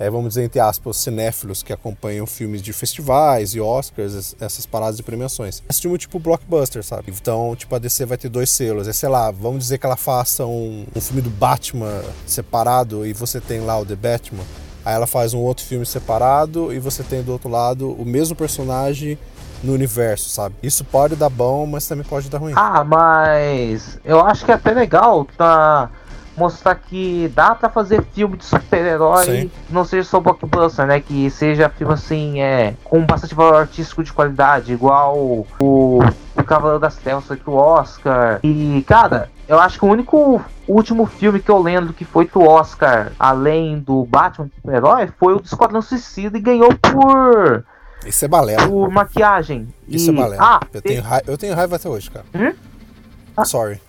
[0.00, 4.66] é, vamos dizer, entre aspas, cinéfilos que acompanham filmes de festivais e Oscars, es- essas
[4.66, 5.62] paradas de premiações.
[5.70, 7.12] Esse filme tipo blockbuster, sabe?
[7.12, 8.88] Então, tipo, a DC vai ter dois selos.
[8.88, 13.12] É, sei lá, vamos dizer que ela faça um, um filme do Batman separado e
[13.12, 14.42] você tem lá o The Batman.
[14.84, 18.34] Aí ela faz um outro filme separado e você tem do outro lado o mesmo
[18.36, 19.16] personagem
[19.64, 20.54] no universo, sabe?
[20.62, 22.52] Isso pode dar bom, mas também pode dar ruim.
[22.54, 25.90] Ah, mas eu acho que é até legal tá
[26.36, 31.00] mostrar que dá pra fazer filme de super-herói não seja só blockbuster, né?
[31.00, 36.80] Que seja filme assim, é, com bastante valor artístico de qualidade, igual o, o Cavaleiro
[36.80, 38.40] das Trevas foi pro Oscar.
[38.42, 42.48] E, cara, eu acho que o único último filme que eu lembro que foi pro
[42.48, 47.64] Oscar, além do Batman super-herói, foi o do Esquadrão Suicida e ganhou por,
[48.06, 48.66] Isso é balela.
[48.68, 49.68] por maquiagem.
[49.88, 50.42] Isso é E- balela.
[50.42, 52.24] Ah, eu, tenho raiva, eu tenho raiva até hoje, cara.
[52.34, 53.44] Hum?
[53.44, 53.80] Sorry.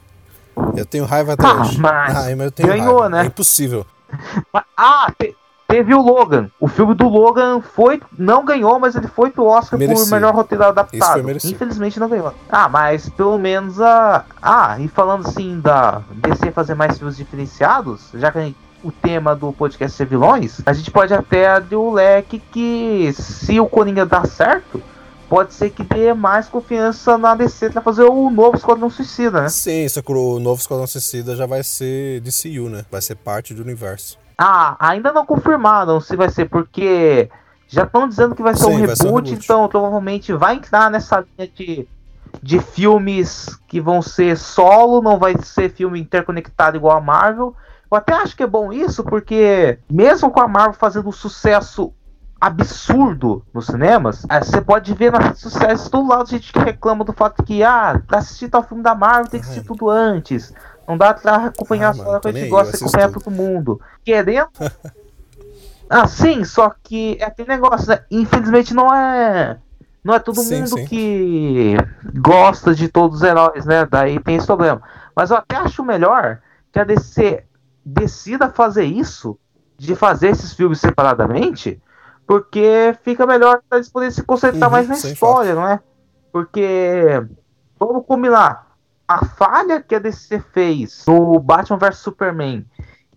[0.76, 1.80] Eu tenho raiva até Ah, hoje.
[1.80, 3.10] mas Ai, mas eu tenho ganhou, raiva.
[3.10, 3.24] né?
[3.24, 3.86] É impossível.
[4.78, 5.36] Ah, te-
[5.68, 6.50] teve o Logan.
[6.60, 8.02] O filme do Logan foi.
[8.18, 10.08] Não ganhou, mas ele foi pro Oscar Merecido.
[10.10, 11.12] por melhor roteiro Isso adaptado.
[11.13, 11.54] foi merecido.
[11.54, 12.34] Infelizmente não ganhou.
[12.50, 14.24] Ah, mas pelo menos a.
[14.41, 18.91] Ah, e falando assim da DC fazer mais filmes diferenciados, já que a gente- o
[18.91, 23.65] tema do podcast é vilões, a gente pode até abrir o leque que se o
[23.67, 24.82] Coringa dar certo.
[25.28, 29.50] Pode ser que dê mais confiança na DC pra fazer o novo Esquadrão Suicida, né?
[29.50, 32.86] Sim, só que o novo Esquadrão Suicida já vai ser DCU, né?
[32.91, 34.19] Vai ser parte do universo.
[34.38, 37.28] Ah, ainda não confirmaram se vai ser, porque
[37.67, 39.45] já estão dizendo que vai ser um Sim, vai ser um reboot, reboot.
[39.45, 41.88] então provavelmente vai entrar nessa linha de,
[42.43, 47.56] de filmes que vão ser solo, não vai ser filme interconectado igual a Marvel.
[47.91, 51.93] Eu até acho que é bom isso, porque mesmo com a Marvel fazendo um sucesso
[52.39, 57.13] absurdo nos cinemas, eh, você pode ver redes sociais todo lado gente que reclama do
[57.13, 60.54] fato que, ah, pra assistir tal filme da Marvel tem que assistir tudo antes.
[60.88, 63.82] Não dá pra acompanhar Ah, só mano, a gente gosta de acompanhar todo mundo.
[64.04, 64.50] Querendo.
[65.89, 68.02] ah, sim, só que é aquele negócio, né?
[68.12, 69.58] Infelizmente não é.
[70.04, 70.86] Não é todo Sim, mundo sim.
[70.86, 71.76] que
[72.19, 73.88] gosta de todos os heróis, né?
[73.89, 74.80] Daí tem esse problema.
[75.15, 76.38] Mas eu até acho melhor
[76.71, 77.43] que a DC
[77.86, 79.38] decida fazer isso,
[79.78, 81.82] de fazer esses filmes separadamente,
[82.26, 85.80] porque fica melhor pra eles poderem se concentrar Uhum, mais na história, não é?
[86.32, 87.24] Porque,
[87.80, 88.65] vamos combinar,
[89.08, 92.65] a falha que a DC fez no Batman vs Superman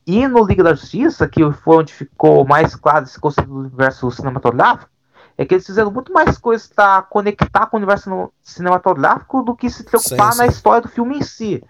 [0.06, 4.10] e no Liga da Justiça, que foi onde ficou mais claro esse conceito do universo
[4.10, 4.90] cinematográfico,
[5.36, 9.70] é que eles fizeram muito mais coisas para conectar com o universo cinematográfico do que
[9.70, 10.50] se preocupar Sim, na sim.
[10.50, 11.62] história do filme em si.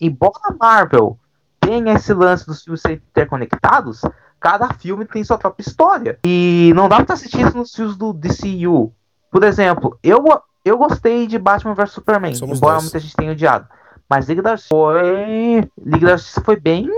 [0.00, 1.18] Embora a Marvel
[1.60, 4.02] tenha esse lance dos filmes serem interconectados,
[4.40, 6.18] cada filme tem sua própria história.
[6.24, 8.92] E não dá pra assistir isso nos filmes do DCU.
[9.30, 10.24] Por exemplo, eu,
[10.64, 12.84] eu gostei de Batman vs Superman, Somos embora dois.
[12.84, 13.68] muita gente tenha odiado.
[14.08, 15.70] Mas Liga da Justiça foi.
[15.78, 16.90] Liga da Justiça foi bem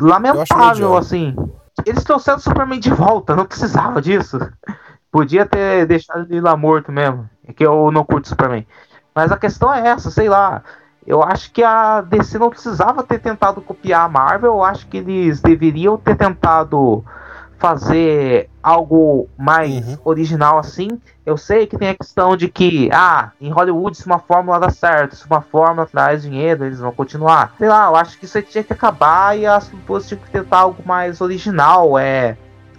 [0.00, 1.36] lamentável, assim.
[1.84, 4.38] Eles trouxeram o Superman de volta, não precisava disso.
[5.10, 7.28] Podia ter deixado ele lá morto mesmo.
[7.46, 8.66] É que eu não curto Superman.
[9.14, 10.62] Mas a questão é essa, sei lá.
[11.06, 14.52] Eu acho que a DC não precisava ter tentado copiar a Marvel.
[14.52, 17.04] Eu acho que eles deveriam ter tentado
[17.58, 19.98] fazer algo mais Uhum.
[20.04, 20.88] original assim.
[21.26, 24.70] Eu sei que tem a questão de que, ah, em Hollywood se uma fórmula dá
[24.70, 27.52] certo, se uma fórmula traz dinheiro, eles vão continuar.
[27.58, 30.30] Sei lá, eu acho que isso aí tinha que acabar e as pessoas tinham que
[30.30, 32.36] tentar algo mais original, é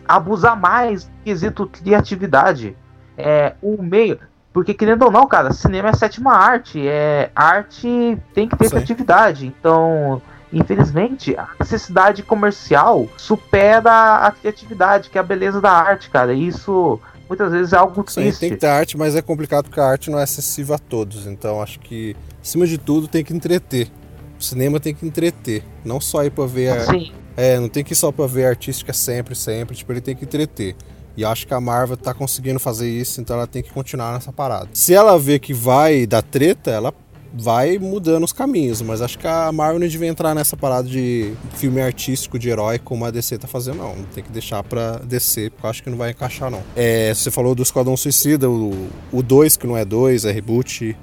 [0.08, 2.76] abusar mais do quesito criatividade.
[3.18, 4.20] É, o meio.
[4.54, 6.86] Porque querendo ou não, cara, cinema é a sétima arte.
[6.86, 8.72] É, arte tem que ter Sim.
[8.72, 9.46] criatividade.
[9.48, 16.34] Então, infelizmente, a necessidade comercial supera a criatividade, que é a beleza da arte, cara.
[16.34, 18.40] E isso muitas vezes é algo Sim, triste.
[18.42, 21.26] tem que ter arte, mas é complicado porque a arte não é acessível a todos.
[21.28, 23.90] Então acho que, acima de tudo, tem que entreter.
[24.38, 25.64] O cinema tem que entreter.
[25.86, 26.70] Não só ir pra ver.
[26.74, 26.82] A...
[26.88, 29.78] Sim, É, não tem que ir só pra ver a artística sempre, sempre.
[29.78, 30.76] Tipo, ele tem que entreter.
[31.16, 34.32] E acho que a Marvel tá conseguindo fazer isso, então ela tem que continuar nessa
[34.32, 34.70] parada.
[34.74, 36.94] Se ela vê que vai dar treta, ela
[37.34, 38.82] vai mudando os caminhos.
[38.82, 42.80] Mas acho que a Marvel não devia entrar nessa parada de filme artístico de herói
[42.80, 43.96] como a DC tá fazendo, não.
[44.14, 46.64] Tem que deixar pra DC, porque eu acho que não vai encaixar, não.
[46.76, 50.96] É, você falou do Esquadrão Suicida, o 2, que não é 2, é reboot.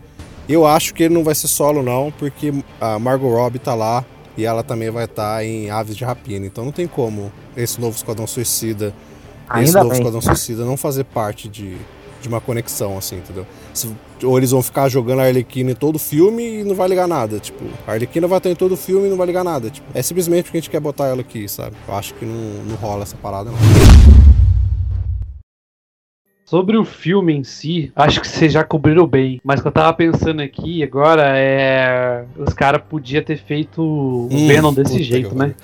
[0.49, 4.05] Eu acho que ele não vai ser solo, não, porque a Margot Robbie tá lá
[4.37, 6.47] e ela também vai estar em Aves de Rapina.
[6.47, 8.95] Então não tem como esse novo Esquadrão Suicida,
[9.55, 9.99] esse Ainda novo bem.
[9.99, 11.77] Esquadrão Suicida não fazer parte de,
[12.21, 13.47] de uma conexão, assim, entendeu?
[13.73, 13.91] Se-
[14.25, 17.39] ou eles vão ficar jogando a Arlequina em todo filme e não vai ligar nada.
[17.39, 19.71] Tipo, a Arlequina vai estar em todo filme e não vai ligar nada.
[19.71, 21.77] Tipo, é simplesmente porque a gente quer botar ela aqui, sabe?
[21.87, 23.59] Eu acho que não, não rola essa parada, não.
[26.45, 29.39] Sobre o filme em si, acho que vocês já cobriram bem.
[29.45, 32.25] Mas o que eu tava pensando aqui agora é.
[32.39, 35.55] Os caras podiam ter feito o Hum, Venom desse jeito, né?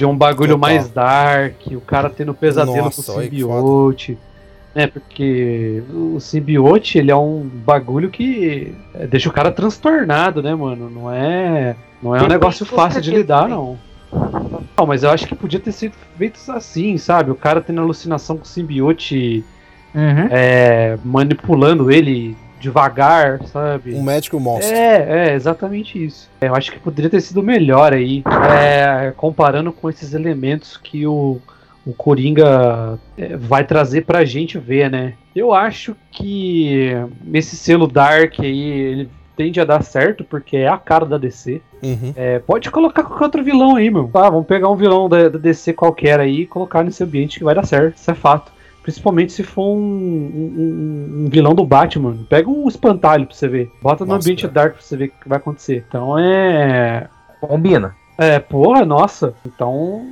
[0.00, 0.58] De um bagulho Total.
[0.58, 4.16] mais dark, o cara tendo pesadelo Nossa, com o simbiote.
[4.74, 8.74] Né, porque o simbiote, ele é um bagulho que
[9.10, 10.88] deixa o cara transtornado, né, mano?
[10.88, 13.78] Não é, não é um negócio fácil de lidar, não.
[14.10, 17.30] Não, mas eu acho que podia ter sido feito assim, sabe?
[17.30, 19.44] O cara tendo alucinação com o simbiote
[19.94, 20.28] Uhum.
[20.30, 23.94] é, manipulando ele devagar, sabe?
[23.94, 24.76] Um médico monstro.
[24.76, 26.28] É, é, exatamente isso.
[26.40, 31.06] É, eu acho que poderia ter sido melhor aí, é, comparando com esses elementos que
[31.06, 31.40] o,
[31.86, 35.14] o Coringa é, vai trazer pra gente ver, né?
[35.34, 36.90] Eu acho que
[37.32, 41.62] esse selo Dark aí, ele tende a dar certo, porque é a cara da DC.
[41.82, 42.12] Uhum.
[42.14, 44.06] É, pode colocar qualquer outro vilão aí, meu.
[44.08, 47.44] Tá, vamos pegar um vilão da, da DC qualquer aí e colocar nesse ambiente que
[47.44, 47.96] vai dar certo.
[47.96, 48.52] Isso é fato.
[48.82, 52.16] Principalmente se for um, um- um- vilão do Batman.
[52.28, 53.70] Pega um espantalho pra você ver.
[53.82, 54.54] Bota no Nossa, ambiente cara.
[54.54, 55.84] dark pra você ver o que vai acontecer.
[55.88, 57.08] Então é.
[57.40, 57.94] Combina.
[58.18, 59.32] É, porra, nossa.
[59.46, 60.04] Então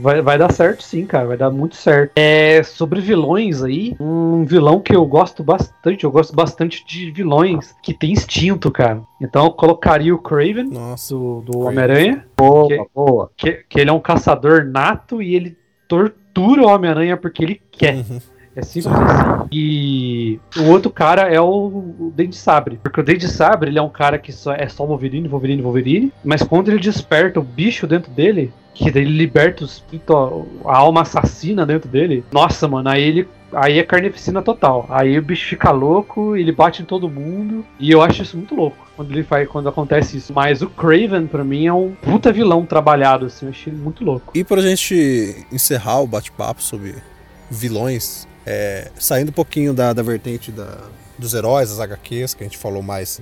[0.00, 1.28] vai, vai dar certo sim, cara.
[1.28, 2.10] Vai dar muito certo.
[2.16, 6.02] É, sobre vilões aí, um vilão que eu gosto bastante.
[6.02, 9.02] Eu gosto bastante de vilões que tem instinto, cara.
[9.20, 11.14] Então eu colocaria o Craven Nossa.
[11.14, 11.58] do, do.
[11.60, 12.24] Homem-Aranha.
[12.36, 13.30] Boa, Que- boa.
[13.36, 15.56] Que, que ele é um caçador nato e ele
[15.92, 17.96] tortura o Homem-Aranha porque ele quer.
[17.96, 18.18] Uhum.
[18.54, 19.48] É simples assim.
[19.50, 22.78] E o outro cara é o, Dente Sabre.
[22.82, 26.12] Porque o Dente Sabre ele é um cara que só, é só Wolverine, Wolverine, Wolverine.
[26.24, 30.76] Mas quando ele desperta o bicho dentro dele, que daí ele liberta o espírito, a
[30.76, 32.24] alma assassina dentro dele.
[32.32, 33.28] Nossa, mano, aí ele.
[33.54, 34.86] Aí é carnificina total.
[34.88, 37.64] Aí o bicho fica louco, ele bate em todo mundo.
[37.78, 40.32] E eu acho isso muito louco quando ele faz, quando acontece isso.
[40.32, 43.46] Mas o Craven, pra mim, é um puta vilão trabalhado, assim.
[43.46, 44.32] Eu achei muito louco.
[44.34, 46.94] E pra gente encerrar o bate-papo sobre
[47.50, 50.78] vilões, é, saindo um pouquinho da, da vertente da-
[51.18, 53.20] dos heróis, das HQs, que a gente falou mais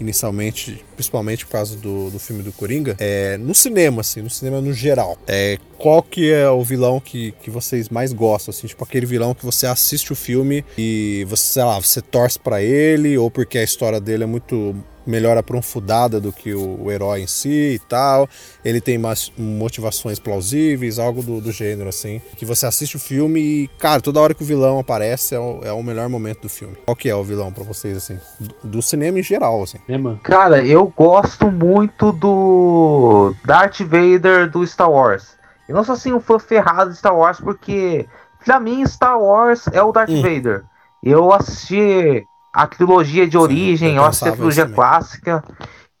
[0.00, 4.60] inicialmente, principalmente por causa do, do filme do Coringa, é, no cinema, assim, no cinema
[4.60, 8.82] no geral, é, qual que é o vilão que, que vocês mais gostam, assim, tipo
[8.84, 13.16] aquele vilão que você assiste o filme e você, sei lá, você torce pra ele,
[13.18, 14.74] ou porque a história dele é muito
[15.06, 18.28] melhor aprofundada do que o, o herói em si e tal,
[18.64, 22.20] ele tem mais motivações plausíveis, algo do, do gênero, assim.
[22.36, 25.60] Que você assiste o filme e, cara, toda hora que o vilão aparece é o,
[25.64, 26.76] é o melhor momento do filme.
[26.84, 28.18] Qual que é o vilão pra vocês, assim?
[28.38, 29.78] Do, do cinema em geral, assim.
[29.88, 30.20] Mano?
[30.22, 35.36] Cara, eu gosto muito do Darth Vader do Star Wars.
[35.68, 38.06] Eu não sou assim um fã ferrado de Star Wars, porque
[38.44, 40.22] pra mim Star Wars é o Darth Hum.
[40.22, 40.64] Vader.
[41.02, 44.76] Eu assisti a trilogia de origem, eu eu assisti a trilogia também.
[44.76, 45.44] clássica.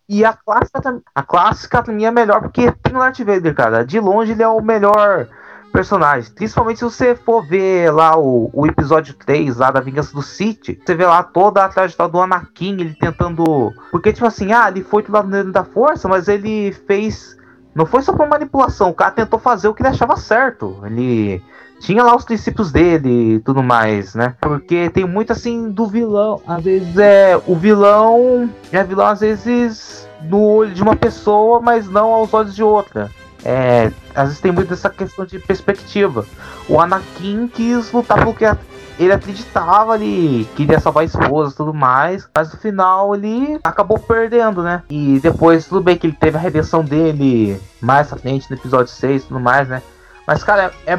[0.08, 3.84] E a clássica, a clássica pra mim é melhor porque tem o Darth Vader, cara.
[3.84, 5.28] De longe ele é o melhor
[5.72, 6.30] personagem.
[6.32, 10.78] Principalmente se você for ver lá o, o episódio 3 lá da Vingança do Sith,
[10.84, 13.72] você vê lá toda a trajetória do Anakin, ele tentando.
[13.90, 17.36] Porque, tipo assim, ah, ele foi do lado da força, mas ele fez.
[17.74, 20.82] Não foi só por manipulação, o cara tentou fazer o que ele achava certo.
[20.84, 21.42] Ele
[21.82, 24.34] tinha lá os princípios dele e tudo mais, né?
[24.40, 26.40] Porque tem muito assim do vilão.
[26.46, 27.40] Às vezes é.
[27.46, 32.54] O vilão é vilão, às vezes, no olho de uma pessoa, mas não aos olhos
[32.54, 33.10] de outra.
[33.44, 36.24] É, às vezes tem muito essa questão de perspectiva.
[36.68, 38.44] O Anakin quis lutar pelo que
[38.98, 43.98] ele acreditava, ele queria salvar a esposa e tudo mais, mas no final ele acabou
[43.98, 44.84] perdendo, né?
[44.88, 48.92] E depois, tudo bem que ele teve a redenção dele mais pra frente no episódio
[48.92, 49.82] 6 e tudo mais, né?
[50.24, 50.96] Mas, cara, é,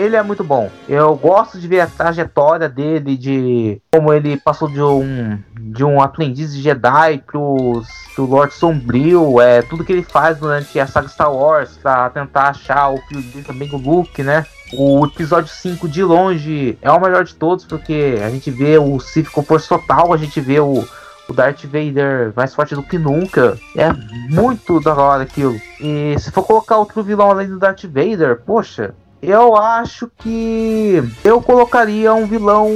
[0.00, 0.70] ele é muito bom.
[0.88, 6.00] Eu gosto de ver a trajetória dele, de como ele passou de um, de um
[6.00, 7.82] aprendiz de Jedi pro,
[8.14, 12.48] pro Lord Sombrio, é, tudo que ele faz durante a saga Star Wars pra tentar
[12.48, 14.46] achar o filho dele também, o Luke, né?
[14.72, 18.98] O episódio 5 de longe é o melhor de todos, porque a gente vê o
[19.00, 20.84] Sith com força total, a gente vê o,
[21.28, 23.58] o Darth Vader mais forte do que nunca.
[23.76, 23.92] É
[24.32, 25.60] muito da hora aquilo.
[25.80, 31.40] E se for colocar outro vilão além do Darth Vader, poxa, eu acho que eu
[31.42, 32.70] colocaria um vilão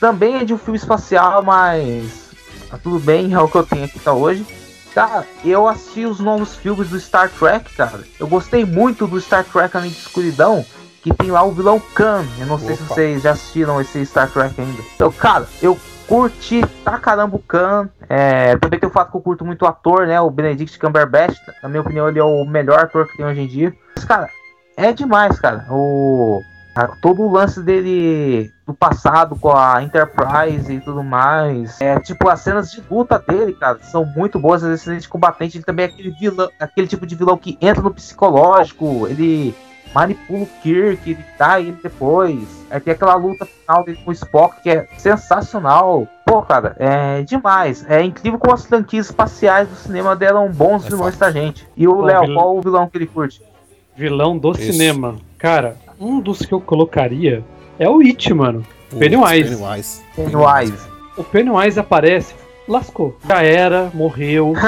[0.00, 2.30] também é de um filme espacial, mas
[2.70, 4.46] tá tudo bem, é o que eu tenho aqui tá hoje.
[4.94, 8.00] Cara, eu assisti os novos filmes do Star Trek, cara.
[8.18, 10.64] Eu gostei muito do Star Trek Além de Escuridão,
[11.02, 12.24] que tem lá o vilão Khan.
[12.38, 12.94] Eu não sei se Opa.
[12.94, 14.82] vocês já assistiram esse Star Trek ainda.
[14.94, 17.88] Então, cara, eu curti pra caramba o Khan.
[18.08, 20.20] É, também tem o fato que eu curto muito o ator, né?
[20.20, 21.38] O Benedict Cumberbatch.
[21.62, 23.74] Na minha opinião, ele é o melhor ator que tem hoje em dia.
[23.94, 24.30] Mas, cara,
[24.78, 25.66] é demais, cara.
[25.70, 26.42] O,
[27.02, 31.80] todo o lance dele do passado com a Enterprise e tudo mais.
[31.80, 34.62] É, tipo, as cenas de luta dele, cara, são muito boas.
[34.62, 35.56] As excelente combatente.
[35.58, 39.08] Ele também é aquele vilão, aquele tipo de vilão que entra no psicológico.
[39.08, 39.52] Ele
[39.92, 42.64] manipula o Kirk, ele dá ele depois.
[42.70, 46.06] Aí tem aquela luta final dele com o Spock, que é sensacional.
[46.24, 47.84] Pô, cara, é demais.
[47.88, 51.68] É incrível como as franquias espaciais do cinema deram bons É vilões pra gente.
[51.76, 53.42] E o Léo, qual o vilão que ele curte?
[53.98, 54.72] Vilão do Isso.
[54.72, 55.16] cinema.
[55.36, 57.42] Cara, um dos que eu colocaria
[57.80, 58.64] é o It, mano.
[58.88, 59.56] Putz, Pennywise.
[59.56, 60.02] Pennywise.
[60.14, 60.88] Pennywise.
[61.16, 62.32] O Pennywise aparece,
[62.68, 63.16] lascou.
[63.28, 64.52] Já era, morreu.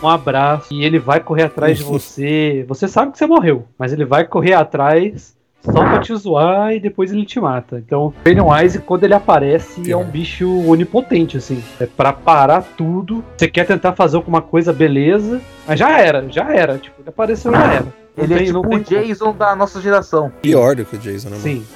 [0.00, 0.72] Um abraço.
[0.72, 2.64] E ele vai correr atrás de você.
[2.68, 6.78] Você sabe que você morreu, mas ele vai correr atrás só pra te zoar e
[6.78, 7.82] depois ele te mata.
[7.84, 11.60] Então, Pennywise, quando ele aparece, é um bicho onipotente, assim.
[11.80, 13.24] É pra parar tudo.
[13.36, 15.40] Você quer tentar fazer alguma coisa, beleza.
[15.66, 16.78] Mas já era, já era.
[16.78, 17.86] Tipo, ele apareceu, já era.
[18.24, 20.32] Ele é tem- tipo não o Jason da nossa geração.
[20.42, 21.42] Pior do que o Jason, né, mano?
[21.42, 21.66] Sim.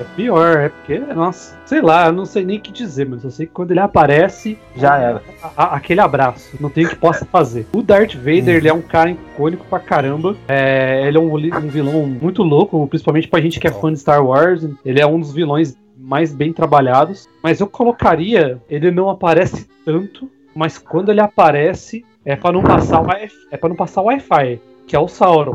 [0.00, 3.24] É pior, é porque, nossa, sei lá, eu não sei nem o que dizer, mas
[3.24, 5.22] eu sei que quando ele aparece, Já era.
[5.42, 7.66] a- a- aquele abraço, não tem o que possa fazer.
[7.74, 10.36] O Darth Vader, ele é um cara icônico pra caramba.
[10.48, 13.98] É, ele é um, um vilão muito louco, principalmente pra gente que é fã de
[13.98, 14.66] Star Wars.
[14.84, 17.28] Ele é um dos vilões mais bem trabalhados.
[17.42, 23.00] Mas eu colocaria, ele não aparece tanto, mas quando ele aparece, é pra não passar
[23.00, 24.60] o Wi- é para não passar o Wi-Fi,
[24.92, 25.54] que é o Sauron.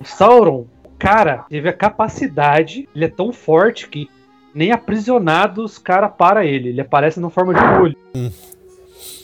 [0.00, 4.10] O Sauron, o cara, teve a capacidade, ele é tão forte que
[4.52, 6.70] nem aprisionados, cara para ele.
[6.70, 7.96] Ele aparece na forma de olho.
[8.16, 8.28] Hum.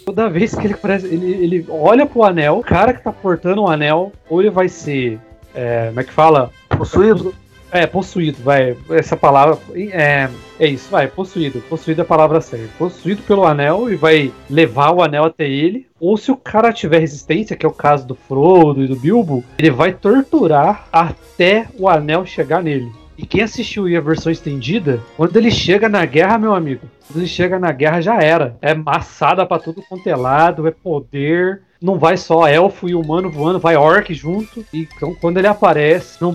[0.07, 3.63] Toda vez que ele aparece, ele, ele olha pro anel, o cara que tá portando
[3.63, 5.19] o anel, ou ele vai ser.
[5.53, 6.53] é, como é que fala?
[6.69, 7.35] Possuído?
[7.73, 8.77] É, possuído, vai.
[8.91, 9.59] Essa palavra.
[9.75, 10.29] É,
[10.61, 11.63] é isso, vai, possuído.
[11.71, 12.69] Possuído é a palavra certa.
[12.79, 15.87] Possuído pelo anel e vai levar o anel até ele.
[15.99, 19.43] Ou se o cara tiver resistência, que é o caso do Frodo e do Bilbo,
[19.59, 22.93] ele vai torturar até o anel chegar nele.
[23.17, 27.29] E quem assistiu a versão estendida, quando ele chega na guerra, meu amigo, quando ele
[27.29, 28.57] chega na guerra já era.
[28.61, 31.63] É massada pra tudo quanto é lado, é poder.
[31.83, 34.65] Não vai só elfo e humano voando, vai orc junto.
[34.73, 36.31] E então, quando ele aparece, não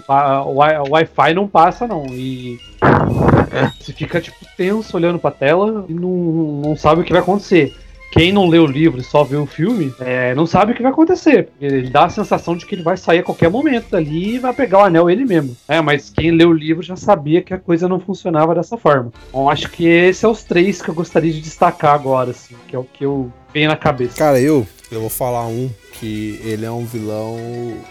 [0.46, 2.06] o Wi- o Wi-Fi não passa, não.
[2.08, 2.60] E
[3.80, 7.74] você fica tipo tenso olhando pra tela e não, não sabe o que vai acontecer.
[8.12, 10.82] Quem não lê o livro e só vê o filme, é, não sabe o que
[10.82, 11.50] vai acontecer.
[11.60, 14.54] Ele dá a sensação de que ele vai sair a qualquer momento dali e vai
[14.54, 15.56] pegar o anel ele mesmo.
[15.68, 19.12] É, mas quem lê o livro já sabia que a coisa não funcionava dessa forma.
[19.30, 22.76] Então acho que esses são os três que eu gostaria de destacar agora, assim, que
[22.76, 24.18] é o que eu venho na cabeça.
[24.18, 27.38] Cara, eu, eu vou falar um que ele é um vilão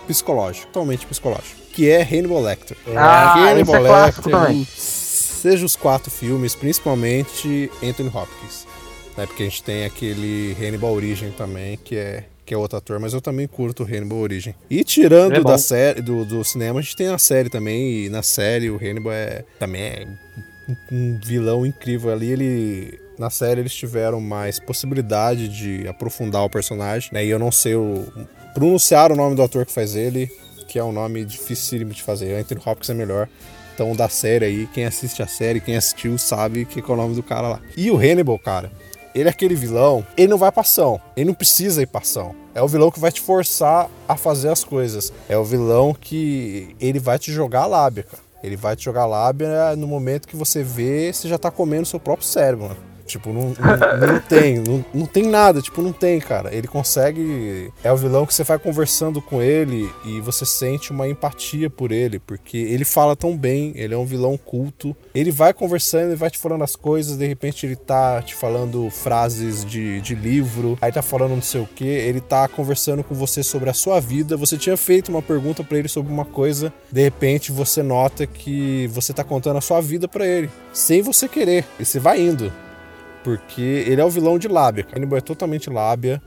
[0.07, 2.77] psicológico, totalmente psicológico, que é Hannibal Lecter.
[2.95, 4.65] Ah, Hannibal esse é também.
[4.65, 8.67] seja os quatro filmes, principalmente Anthony Hopkins,
[9.17, 9.27] né?
[9.27, 13.13] Porque a gente tem aquele Hannibal Origem também, que é que é outro ator, mas
[13.13, 14.55] eu também curto o Hannibal Origem.
[14.71, 18.09] E tirando É da série do, do cinema, a gente tem a série também, e
[18.09, 20.07] na série o Hannibal é também é
[20.93, 27.09] um- vilão incrível ali, ele na série eles tiveram mais possibilidade de aprofundar o personagem,
[27.13, 27.25] né?
[27.25, 28.05] E eu não sei o
[28.55, 30.31] pronunciar o nome do ator que faz ele,
[30.69, 32.33] que é um nome dificílimo de fazer.
[32.39, 33.29] Anthony Hopkins é melhor.
[33.75, 36.97] Então, da série aí, quem assiste a série, quem assistiu, sabe que que é o
[36.97, 37.61] nome do cara lá.
[37.77, 38.71] E o Hannibal, cara,
[39.17, 42.35] ele é aquele vilão, ele não vai pra ação, ele não precisa ir pra ação.
[42.55, 45.11] É o vilão que vai te forçar a fazer as coisas.
[45.27, 48.23] É o vilão que ele vai te jogar a lábia, cara.
[48.43, 51.87] Ele vai te jogar a lábia no momento que você vê, você já tá comendo
[51.87, 52.86] seu próprio cérebro, mano.
[53.07, 56.55] Tipo, não, não, não tem, não, não tem nada, tipo, não tem, cara.
[56.55, 57.73] Ele consegue.
[57.83, 61.93] É o vilão que você vai conversando com ele e você sente uma empatia por
[61.93, 64.95] ele, porque ele fala tão bem, ele é um vilão culto.
[65.15, 68.91] Ele vai conversando, ele vai te falando as coisas, de repente ele tá te falando
[68.91, 73.15] frases de, de livro, aí tá falando não sei o que, ele tá conversando com
[73.15, 74.37] você sobre a sua vida.
[74.37, 78.89] Você tinha feito uma pergunta pra ele sobre uma coisa, de repente você nota que
[78.89, 82.53] você tá contando a sua vida pra ele, sem você querer, e você vai indo
[83.27, 84.87] porque ele é o vilão de lábia.
[84.95, 86.23] Hannibal é totalmente lábia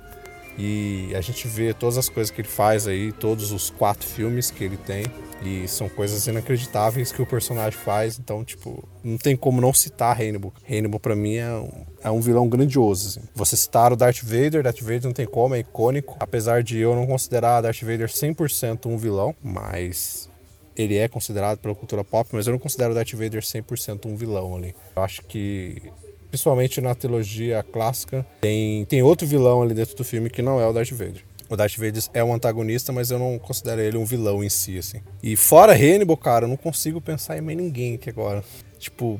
[0.57, 4.51] e a gente vê todas as coisas que ele faz aí, todos os quatro filmes
[4.51, 5.05] que ele tem
[5.41, 8.19] e são coisas inacreditáveis que o personagem faz.
[8.19, 10.53] Então, tipo, não tem como não citar Hannibal.
[10.69, 13.07] Hannibal pra mim é um, é um vilão grandioso.
[13.07, 13.29] assim.
[13.33, 16.17] Você citar o Darth Vader, Darth Vader não tem como, é icônico.
[16.19, 20.29] Apesar de eu não considerar Darth Vader 100% um vilão, mas
[20.75, 24.57] ele é considerado pela cultura pop, mas eu não considero Darth Vader 100% um vilão
[24.57, 24.75] ali.
[24.97, 25.91] Eu acho que,
[26.30, 30.67] principalmente na trilogia clássica, tem, tem outro vilão ali dentro do filme que não é
[30.67, 31.23] o Darth Vader.
[31.49, 34.77] O Darth Vader é um antagonista, mas eu não considero ele um vilão em si,
[34.77, 35.01] assim.
[35.21, 38.43] E fora Hannibal, cara, eu não consigo pensar em mais ninguém aqui agora.
[38.77, 39.19] Tipo,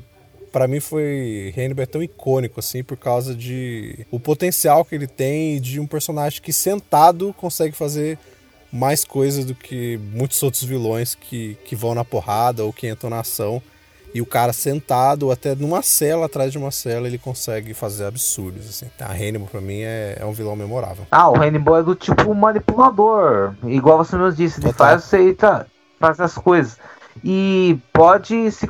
[0.52, 1.54] Pra mim foi.
[1.56, 4.04] Hannibal é tão icônico, assim, por causa de.
[4.10, 8.18] O potencial que ele tem de um personagem que sentado consegue fazer
[8.72, 13.10] mais coisas do que muitos outros vilões que, que vão na porrada ou que entram
[13.10, 13.62] na ação.
[14.12, 18.68] E o cara sentado, até numa cela, atrás de uma cela, ele consegue fazer absurdos,
[18.68, 18.86] assim.
[19.00, 21.06] A Hannibal, pra mim, é, é um vilão memorável.
[21.10, 23.54] Ah, o Hannibal é do tipo manipulador.
[23.64, 24.88] Igual você nos disse, ele Total.
[24.88, 25.66] faz você tá,
[25.98, 26.76] faz as coisas.
[27.24, 28.68] E pode se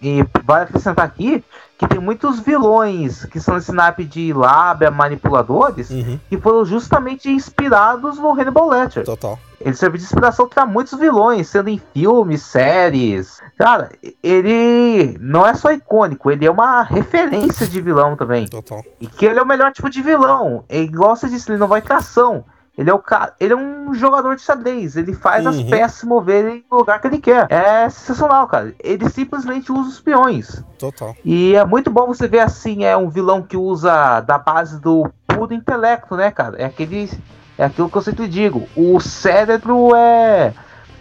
[0.00, 1.44] e vai acrescentar aqui
[1.76, 7.30] que tem muitos vilões que são esse naipe de lábia manipuladores Uhum, que foram justamente
[7.30, 9.04] inspirados no Hannibal Lecter.
[9.04, 9.38] total.
[9.60, 13.42] Ele serve de inspiração para muitos vilões, sendo em filmes, séries.
[13.58, 13.90] Cara,
[14.22, 18.46] ele não é só icônico, ele é uma referência de vilão também.
[18.48, 18.82] Total.
[18.98, 20.64] E que ele é o melhor tipo de vilão.
[20.70, 22.44] Igual você disse, ele não vai ter ação.
[22.80, 24.96] Ele é, o cara, ele é um jogador de xadrez.
[24.96, 25.68] Ele faz as Uhum.
[25.68, 27.46] peças se moverem no lugar que ele quer.
[27.50, 28.74] É sensacional, cara.
[28.82, 30.64] Ele simplesmente usa os peões.
[30.78, 31.14] Total.
[31.22, 35.06] E é muito bom você ver assim, é um vilão que usa da base do
[35.26, 36.56] puro intelecto, né, cara?
[36.56, 37.10] É aquele.
[37.58, 38.66] É aquilo que eu sempre digo.
[38.74, 40.54] O cérebro é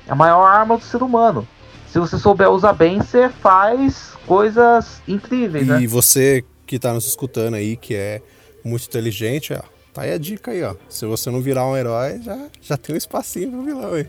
[0.05, 1.47] a maior arma do ser humano.
[1.87, 5.81] Se você souber usar bem, você faz coisas incríveis, né?
[5.81, 8.21] E você que tá nos escutando aí, que é
[8.65, 9.61] muito inteligente, ó,
[9.99, 10.75] tá aí a dica aí, ó.
[10.87, 14.07] Se você não virar um herói, já, já tem um espacinho pro vilão aí.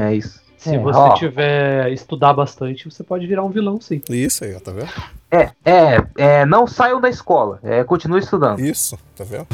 [0.00, 0.40] É isso.
[0.56, 1.14] Se É, você ó.
[1.14, 4.00] tiver estudar bastante, você pode virar um vilão, sim.
[4.08, 4.88] Isso aí, ó, tá vendo?
[5.30, 7.60] É, é, é, não saiam da escola.
[7.62, 8.58] É, continue estudando.
[8.60, 9.46] Isso, tá vendo?